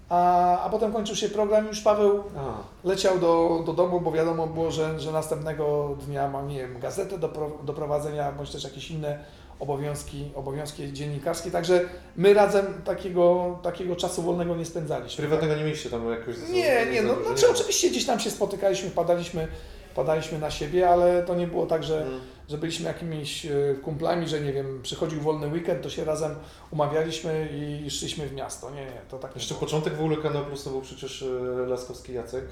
[0.09, 4.13] a, a potem kończył się program i już Paweł A, leciał do, do domu, bo
[4.13, 8.51] wiadomo było, że, że następnego dnia ma, nie wiem, gazetę do, pro, do prowadzenia, bądź
[8.51, 9.19] też jakieś inne
[9.61, 11.81] obowiązki, obowiązki dziennikarskie, także
[12.17, 15.23] my razem takiego, takiego czasu wolnego nie spędzaliśmy.
[15.23, 16.37] prywatnego nie mieliście tam jakoś...
[16.51, 19.49] Nie, nie, no znaczy oczywiście gdzieś tam się spotykaliśmy, padaliśmy,
[19.95, 22.21] padaliśmy na siebie, ale to nie było tak, że, Mm.
[22.49, 23.51] że byliśmy jakimiś e,
[23.83, 26.35] kumplami, że nie wiem, przychodził wolny weekend, to się razem
[26.71, 27.49] umawialiśmy
[27.85, 28.71] i szliśmy w miasto.
[28.71, 29.61] Nie, nie, to tak nie Jeszcze było.
[29.67, 32.45] początek w ogóle Kanał Plus to był przecież e, Laskowski Jacek.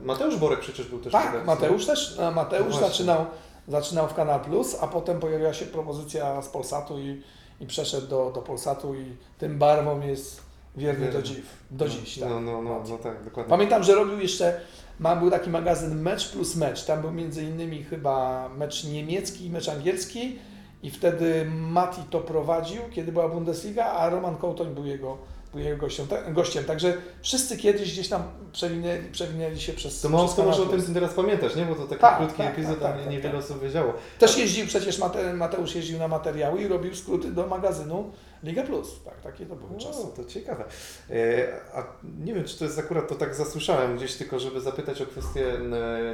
[0.00, 1.46] e, Mateusz Borek przecież był też Tak.
[1.46, 3.26] Mateusz też, Mateusz No zaczynał,
[3.68, 7.22] zaczynał w Kanal Plus, a potem pojawiła się propozycja z Polsatu i,
[7.60, 9.04] i przeszedł do, do Polsatu i
[9.38, 10.42] tym barwom jest
[10.76, 11.36] wierny do, dziś,
[11.70, 12.18] do dziś.
[12.18, 12.28] Tak.
[12.30, 13.50] No, no, no, no tak, dokładnie.
[13.50, 14.60] Pamiętam, że robił jeszcze,
[15.00, 19.50] ma, był taki magazyn Mecz plus Mecz, tam był między innymi chyba mecz niemiecki i
[19.50, 20.38] mecz angielski.
[20.82, 25.18] I wtedy Mati to prowadził, kiedy była Bundesliga, a Roman Kołtoń był jego,
[25.54, 26.64] jego gościem, ta- gościem.
[26.64, 28.22] Także wszyscy kiedyś gdzieś tam
[28.52, 31.64] przewinęli, przewinęli się przez To kto może o tym teraz pamiętać, nie?
[31.64, 33.44] Bo to taki Tak, krótki tak, epizod, tak, a tak, nie- niewiele tak.
[33.44, 33.92] osób wiedziało.
[34.18, 38.88] Też jeździł przecież, Mate, Mateusz jeździł na materiały i robił skróty do magazynu Liga Plus.
[39.04, 40.02] Tak, takie to były czasy.
[40.16, 40.64] To ciekawe.
[41.10, 41.14] E,
[41.74, 41.82] A
[42.24, 45.46] nie wiem, czy to jest akurat, to tak zasłyszałem gdzieś tylko, żeby zapytać o kwestię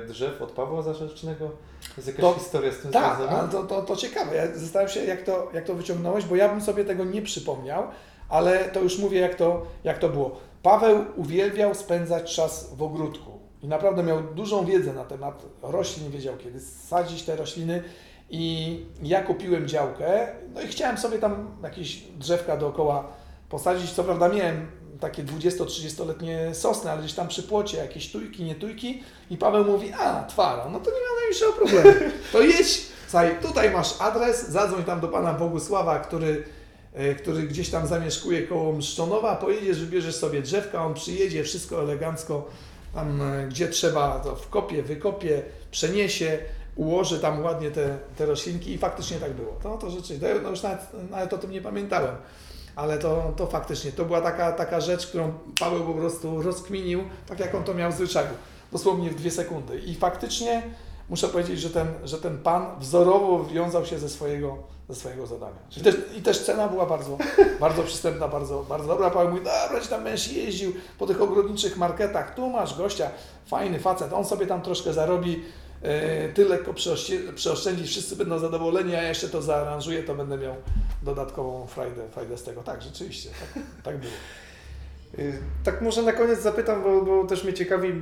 [0.02, 1.50] e, drzew od Pawła Zarzecznego.
[1.96, 3.38] Jest jakaś To- historia z tym Tak, związana?
[3.40, 4.36] ale to, to, to ciekawe.
[4.36, 7.82] Ja zastanawiam się, jak to, jak to wyciągnąłeś, bo ja bym sobie tego nie przypomniał,
[8.28, 10.40] ale to już mówię, jak to, jak to było.
[10.62, 13.30] Paweł uwielbiał spędzać czas w ogródku
[13.62, 17.82] i naprawdę miał dużą wiedzę na temat roślin, wiedział kiedy sadzić te rośliny
[18.30, 23.06] i ja kupiłem działkę, no i chciałem sobie tam jakieś drzewka dookoła
[23.48, 23.92] posadzić.
[23.92, 24.66] Co prawda miałem
[25.00, 29.92] takie 20-30-letnie sosny, ale gdzieś tam przy płocie jakieś tujki, nie tujki i Paweł mówi,
[29.92, 32.12] a twara, no to nie ma najmniejszego problemu.
[32.32, 36.44] To jedź, słuchaj, tutaj masz adres, zadzwoń tam do pana Bogusława, który,
[37.18, 42.48] który gdzieś tam zamieszkuje koło Mszczonowa, pojedziesz, wybierzesz sobie drzewka, on przyjedzie, wszystko elegancko,
[42.94, 46.38] tam e, gdzie trzeba, to wkopie, wykopie, przeniesie,
[46.76, 49.52] ułoży tam ładnie te, te roślinki i faktycznie tak było.
[49.62, 50.80] To, to rzeczywiście, no już nawet,
[51.10, 52.16] nawet o tym nie pamiętałem.
[52.76, 57.40] Ale to, to faktycznie, to była taka, taka rzecz, którą Paweł po prostu rozkminił, tak
[57.40, 58.28] jak on to miał w zwyczaju,
[58.72, 59.78] dosłownie w dwie sekundy.
[59.78, 60.62] I faktycznie
[61.08, 64.58] muszę powiedzieć, że ten, że ten pan wzorowo wywiązał się ze swojego,
[64.88, 65.56] ze swojego zadania.
[65.76, 67.18] I też, I też cena była bardzo,
[67.60, 69.10] bardzo przystępna, bardzo, bardzo dobra.
[69.10, 73.10] Paweł mówi, dobra, ci tam będziesz jeździł po tych ogrodniczych marketach, tu masz gościa,
[73.46, 75.42] fajny facet, on sobie tam troszkę zarobi,
[75.82, 80.38] e, ty lekko przeoście- przeoszczędzisz, wszyscy będą zadowoleni, a ja jeszcze to zaaranżuję, to będę
[80.38, 80.54] miał
[81.02, 82.62] dodatkową frajdę, frajdę z tego.
[82.62, 84.12] Tak, rzeczywiście, tak, tak było.
[85.18, 87.92] Y, Tak może na koniec zapytam, bo, bo też mnie ciekawi,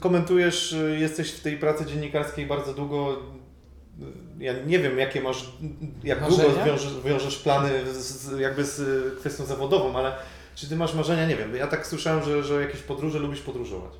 [0.00, 3.16] komentujesz, y, jesteś w tej pracy dziennikarskiej bardzo długo.
[4.38, 5.52] Ja nie wiem, jakie masz,
[6.04, 6.64] jak długo Marzenia?
[6.64, 10.16] wiążesz, wiążesz plany z, jakby z kwestią zawodową, ale
[10.54, 11.26] czy ty masz marzenia?
[11.26, 11.56] Nie wiem.
[11.56, 13.92] Ja tak słyszałem, że, że jakieś podróże lubisz podróżować.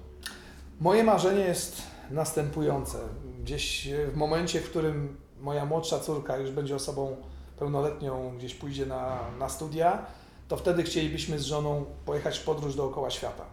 [0.80, 2.98] Moje marzenie jest następujące.
[3.42, 7.16] Gdzieś e, w momencie, w którym moja młodsza córka już będzie osobą
[7.58, 10.06] pełnoletnią, gdzieś pójdzie na, na studia,
[10.48, 13.44] to wtedy chcielibyśmy z żoną pojechać w podróż dookoła świata.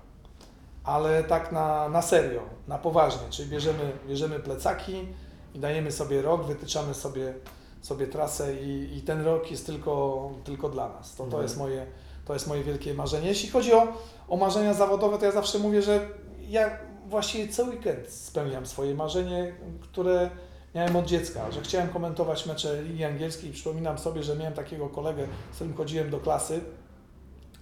[0.84, 5.08] Ale tak na, na serio, na poważnie, czyli bierzemy, bierzemy plecaki
[5.54, 7.34] i dajemy sobie rok, wytyczamy sobie,
[7.82, 11.12] sobie trasę i, i ten rok jest tylko, tylko dla nas.
[11.12, 11.44] To, to, Mhm.
[11.44, 11.86] jest moje,
[12.26, 13.28] to jest moje wielkie marzenie.
[13.28, 13.88] Jeśli chodzi o,
[14.30, 16.08] o marzenia zawodowe, to ja zawsze mówię, że
[16.50, 16.78] ja
[17.08, 20.30] właściwie co weekend spełniam swoje marzenie, które
[20.76, 23.52] miałem od dziecka, że chciałem komentować mecze Ligi Angielskiej.
[23.52, 26.62] Przypominam sobie, że miałem takiego kolegę, z którym chodziłem do klasy,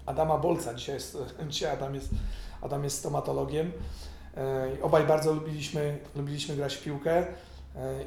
[0.06, 0.74] Adama Bolca.
[0.74, 1.18] Dzisiaj, jest,
[1.50, 2.10] dzisiaj Adam, jest,
[2.62, 3.72] Adam jest stomatologiem.
[4.38, 7.26] E, Obaj bardzo lubiliśmy, lubiliśmy grać w piłkę.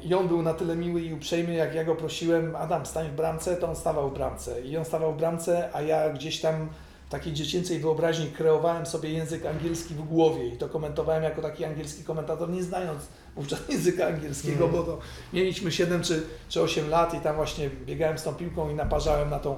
[0.03, 3.11] I on był na tyle miły i uprzejmy, jak ja go prosiłem, Adam, stań w
[3.11, 4.61] bramce, to on stawał w bramce.
[4.61, 6.69] I on stawał w bramce, a ja gdzieś tam
[7.07, 11.65] w takiej dziecięcej wyobraźni kreowałem sobie język angielski w głowie i to komentowałem jako taki
[11.65, 13.01] angielski komentator, nie znając
[13.35, 14.77] wówczas języka angielskiego, Mm.
[14.77, 14.99] bo to
[15.33, 19.29] mieliśmy 7 czy, czy 8 lat i tam właśnie biegałem z tą piłką i naparzałem
[19.29, 19.55] na tą,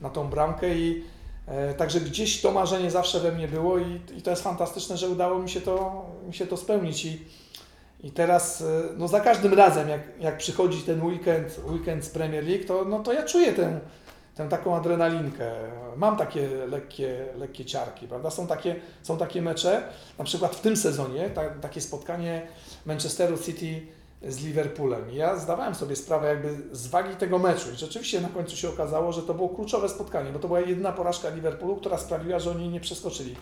[0.00, 1.04] na tą bramkę i
[1.46, 5.08] E, Także gdzieś to marzenie zawsze we mnie było i, i to jest fantastyczne, że
[5.08, 7.04] udało mi się to, mi się to spełnić.
[7.04, 7.24] I,
[8.00, 8.64] i teraz e,
[8.96, 13.00] no za każdym razem, jak, jak przychodzi ten weekend, weekend z Premier League, to, no
[13.00, 13.80] to ja czuję tę,
[14.34, 15.52] tę taką adrenalinkę.
[15.96, 18.30] Mam takie lekkie, lekkie ciarki, prawda?
[18.30, 19.82] Są takie, są takie mecze,
[20.18, 22.46] na przykład w tym sezonie, ta, takie spotkanie
[22.86, 23.86] Manchesteru City
[24.22, 25.10] z Liverpoolem.
[25.10, 28.68] I ja zdawałem sobie sprawę jakby z wagi tego meczu i rzeczywiście na końcu się
[28.68, 32.50] okazało, że to było kluczowe spotkanie, bo to była jedyna porażka Liverpoolu, która sprawiła, że
[32.50, 33.36] oni nie przeskoczyli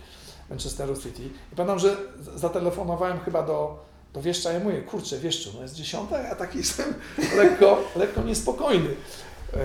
[0.51, 1.23] Manchesteru City.
[1.53, 1.97] I pamiętam, że
[2.37, 3.85] zatelefonowałem chyba do,
[4.15, 6.95] do wieszcza i mówię, kurczę, wieszczu, no jest dziesiąta, ja taki jestem
[7.37, 8.91] lekko, lekko niespokojny.
[9.53, 9.57] E,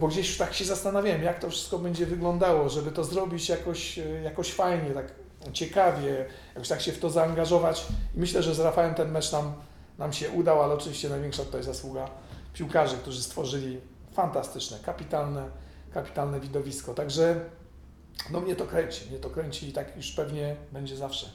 [0.00, 4.22] Bo gdzieś tak się zastanawiałem, jak to wszystko będzie wyglądało, żeby to zrobić jakoś, e,
[4.22, 5.06] jakoś fajnie, tak
[5.52, 7.86] ciekawie, jakoś tak się w to zaangażować.
[8.14, 9.52] I myślę, że z Rafałem ten mecz nam,
[9.98, 12.10] nam się udał, ale oczywiście największa tutaj zasługa
[12.52, 13.80] piłkarzy, którzy stworzyli
[14.12, 15.50] fantastyczne, kapitalne,
[15.94, 16.94] kapitalne widowisko.
[16.94, 17.40] Także
[18.30, 21.26] no mnie to kręci, mnie to kręci i tak już pewnie będzie zawsze.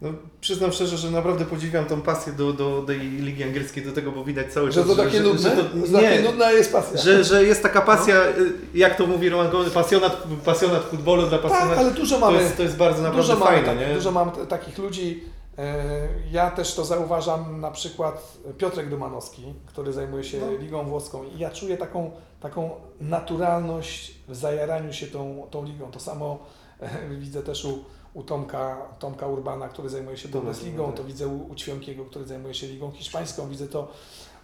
[0.00, 0.08] No,
[0.40, 4.24] przyznam szczerze, że naprawdę podziwiam tą pasję do, do tej ligi angielskiej, do tego, bo
[4.24, 5.40] widać cały Że czas, to takie nudne?
[5.40, 7.00] że to, Że takie nie, nudna jest pasja.
[7.00, 11.38] że, że jest taka pasja, y, jak to mówi Roman Gołębie, pasjonat, pasjonat futbolu dla
[11.38, 11.78] tak, pasjonat.
[11.78, 12.42] ale dużo to, mamy.
[12.42, 13.94] jest, to jest bardzo naprawdę Dużo mamy, fajne, tak, nie?
[13.94, 15.24] dużo mam takich ludzi.
[15.58, 15.84] E,
[16.32, 20.56] Ja też to zauważam, na przykład Piotrek Dumanowski, który zajmuje się No.
[20.58, 22.70] Ligą Włoską i ja czuję taką, taką
[23.00, 25.90] naturalność w zajaraniu się tą, tą ligą.
[25.90, 26.38] To samo
[26.80, 26.88] e,
[27.18, 27.84] widzę też u,
[28.14, 32.54] u Tomka, Tomka Urbana, który zajmuje się Bundesligą, to widzę u, u Ćwiąkiego, który zajmuje
[32.54, 33.88] się Ligą Hiszpańską, widzę to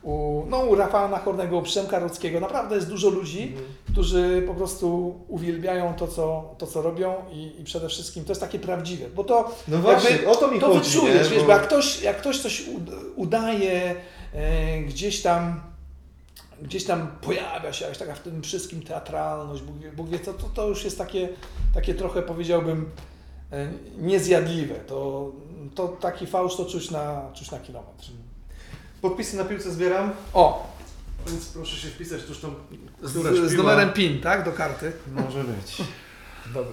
[0.03, 2.41] u, no, u Rafała Nachornego, u Przemka Rudzkiego.
[2.41, 3.65] Naprawdę jest dużo ludzi, Mhm.
[3.93, 8.41] którzy po prostu uwielbiają to, co, to, co robią i, i przede wszystkim to jest
[8.41, 11.47] takie prawdziwe, bo to No właśnie, jakby o to mi to chodzi, wyczujesz, wiesz, Bo-
[11.47, 13.95] bo jak ktoś, jak ktoś coś ud- udaje,
[14.35, 15.61] e, gdzieś tam
[16.63, 20.33] gdzieś tam pojawia się jakaś taka w tym wszystkim teatralność, Bóg wie, Bóg wie to,
[20.33, 21.29] to, to już jest takie,
[21.75, 22.91] takie trochę powiedziałbym
[23.99, 24.75] niezjadliwe.
[24.75, 25.33] To,
[25.75, 28.05] to taki fałsz to czuć na, czuć na kilometr.
[29.03, 30.73] Podpisy na piłce zbieram, O,
[31.27, 32.55] więc proszę się wpisać tuż tą,
[33.03, 33.13] z,
[33.51, 34.93] z numerem PIN, tak, do karty.
[35.15, 35.83] Może być.
[36.55, 36.73] Dobra.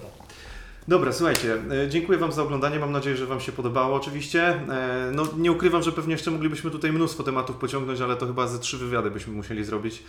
[0.88, 2.78] Dobra, słuchajcie, e, dziękuję Wam za oglądanie.
[2.78, 4.48] Mam nadzieję, że Wam się podobało oczywiście.
[4.48, 8.46] E, No, nie ukrywam, że pewnie jeszcze moglibyśmy tutaj mnóstwo tematów pociągnąć, ale to chyba
[8.46, 10.04] ze trzy wywiady byśmy musieli zrobić, e,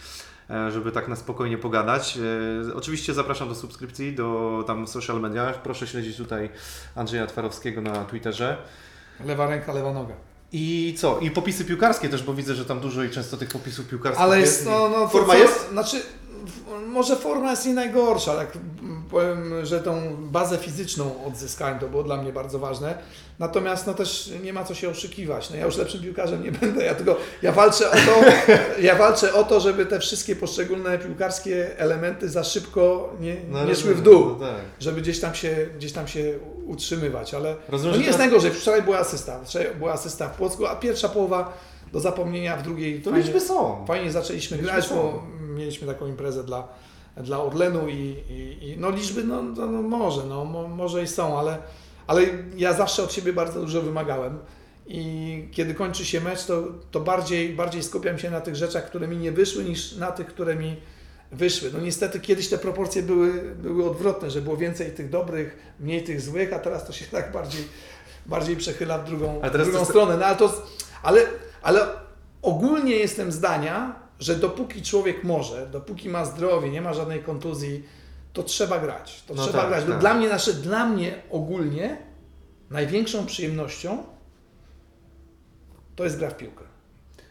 [0.70, 2.18] żeby tak na spokojnie pogadać.
[2.70, 5.62] E, Oczywiście zapraszam do subskrypcji, do tam social mediach.
[5.62, 6.50] Proszę śledzić tutaj
[6.96, 8.58] Andrzeja Twarowskiego na Twitterze.
[9.26, 10.14] Lewa ręka, lewa noga.
[10.52, 11.20] I co?
[11.20, 14.40] I popisy piłkarskie też, bo widzę, że tam dużo i często tych popisów piłkarskich Ale
[14.40, 15.70] jest, no, no to Forma co- jest?
[15.70, 16.02] Znaczy,
[16.88, 18.48] może forma jest nie najgorsza, ale
[19.12, 22.98] powiem, że tą bazę fizyczną odzyskałem, to było dla mnie bardzo ważne.
[23.40, 25.50] Natomiast no też nie ma co się oszukiwać.
[25.50, 28.22] No ja już lepszym piłkarzem nie będę, ja tylko ja walczę o to,
[28.82, 33.76] ja walczę o to, żeby te wszystkie poszczególne piłkarskie elementy za szybko nie, No, nie
[33.76, 34.26] szły w dół.
[34.26, 34.56] no tak.
[34.80, 36.34] Żeby gdzieś tam się, gdzieś tam się
[36.66, 38.52] utrzymywać, ale Rozumiem, no nie jest teraz- najgorzej.
[38.52, 41.58] Wczoraj była asysta, wczoraj była asysta w Płocku, a pierwsza połowa
[41.94, 43.86] do zapomnienia, w drugiej To fajnie- liczby są.
[43.88, 44.96] Fajnie zaczęliśmy Liczby grać, są.
[44.96, 45.24] bo
[45.56, 46.68] mieliśmy taką imprezę dla,
[47.18, 51.08] dla Orlenu i, i, i no liczby, no, no, no może, no mo, może i
[51.08, 51.58] są, ale,
[52.08, 52.22] ale
[52.58, 54.40] ja zawsze od siebie bardzo dużo wymagałem
[54.88, 59.08] i kiedy kończy się mecz, to, to bardziej, bardziej skupiam się na tych rzeczach, które
[59.08, 60.76] mi nie wyszły, niż na tych, które mi
[61.32, 61.70] wyszły.
[61.74, 66.22] No niestety kiedyś te proporcje były, były odwrotne, że było więcej tych dobrych, mniej tych
[66.22, 67.64] złych, a teraz to się tak bardziej,
[68.26, 70.18] bardziej przechyla w drugą, w drugą to stronę.
[70.18, 70.66] No ale, to,
[71.04, 71.22] ale,
[71.62, 71.88] ale
[72.42, 77.84] ogólnie jestem zdania, że dopóki człowiek może, dopóki ma zdrowie, nie ma żadnej kontuzji,
[78.34, 79.24] to trzeba grać.
[79.28, 79.86] To No trzeba tak, grać.
[79.86, 80.00] Tak.
[80.00, 81.98] Dla mnie, znaczy, dla mnie ogólnie
[82.70, 84.04] największą przyjemnością
[85.96, 86.64] to jest gra w piłkę.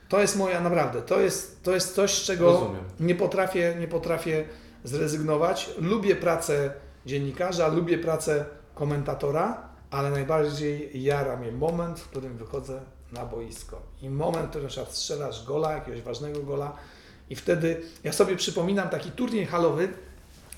[0.08, 2.84] To jest moja naprawdę, to jest, to jest coś, z czego Rozumiem.
[3.00, 4.44] nie potrafię, nie potrafię
[4.84, 5.70] zrezygnować.
[5.78, 6.72] Lubię pracę
[7.06, 12.80] dziennikarza, lubię pracę komentatora, ale najbardziej jara mnie moment, w którym wychodzę
[13.14, 13.82] na boisko.
[14.02, 16.76] I moment, w którym przykład strzelasz gola, jakiegoś ważnego gola
[17.30, 19.88] i wtedy ja sobie przypominam taki turniej halowy,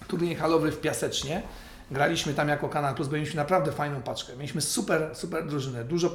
[0.09, 1.43] turniej halowy w Piasecznie.
[1.91, 4.37] Graliśmy tam jako Kanal Plus, mieliśmy naprawdę fajną paczkę.
[4.37, 5.85] Mieliśmy super, super drużynę.
[5.85, 6.11] Dużo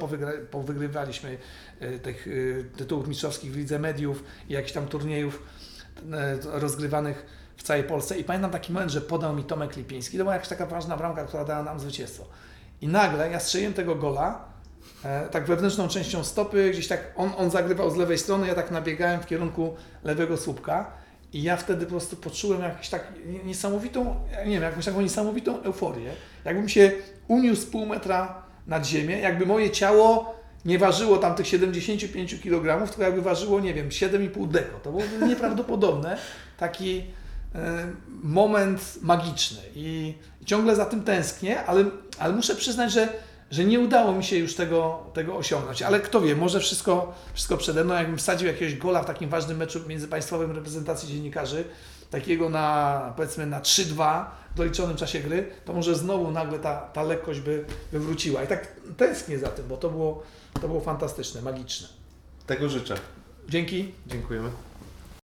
[0.50, 1.38] powygrywaliśmy
[1.80, 5.42] e, tych e, tytułów mistrzowskich w Lidze Mediów i jakichś tam turniejów
[6.12, 7.26] e, rozgrywanych
[7.56, 8.18] w całej Polsce.
[8.18, 10.18] I pamiętam taki moment, że podał mi Tomek Lipiński.
[10.18, 12.24] To była jakaś taka ważna bramka, która dała nam zwycięstwo.
[12.80, 14.51] I nagle ja strzeliłem tego gola,
[15.30, 19.20] tak wewnętrzną częścią stopy, gdzieś tak on, on zagrywał z lewej strony, ja tak nabiegałem
[19.20, 20.90] w kierunku lewego słupka.
[21.32, 23.12] I ja wtedy po prostu poczułem jakąś tak
[23.44, 26.10] niesamowitą, nie wiem, jakąś taką niesamowitą euforię.
[26.44, 26.92] Jakbym się
[27.28, 33.02] uniósł pół metra nad ziemię, jakby moje ciało nie ważyło tam tych 75 kg, tylko
[33.02, 34.78] jakby ważyło, nie wiem, 7,5 deko.
[34.78, 36.18] To było nieprawdopodobne.
[36.58, 37.04] Taki,
[37.54, 37.86] e,
[38.22, 41.84] moment magiczny i ciągle za tym tęsknię, ale,
[42.18, 43.08] ale muszę przyznać, że,
[43.52, 45.82] że nie udało mi się już tego, tego osiągnąć.
[45.82, 47.94] Ale kto wie, może wszystko, wszystko przede mną.
[47.94, 51.64] Jakbym wsadził jakiegoś gola w takim ważnym meczu międzypaństwowym reprezentacji dziennikarzy,
[52.10, 54.24] takiego na powiedzmy na 3-2
[54.54, 58.42] w doliczonym czasie gry, to może znowu nagle ta, ta lekkość by, by wróciła.
[58.42, 60.22] I tak tęsknię za tym, bo to było,
[60.60, 61.88] to było fantastyczne, magiczne.
[62.46, 62.94] Tego życzę.
[63.48, 63.92] Dzięki.
[64.06, 64.50] Dziękujemy.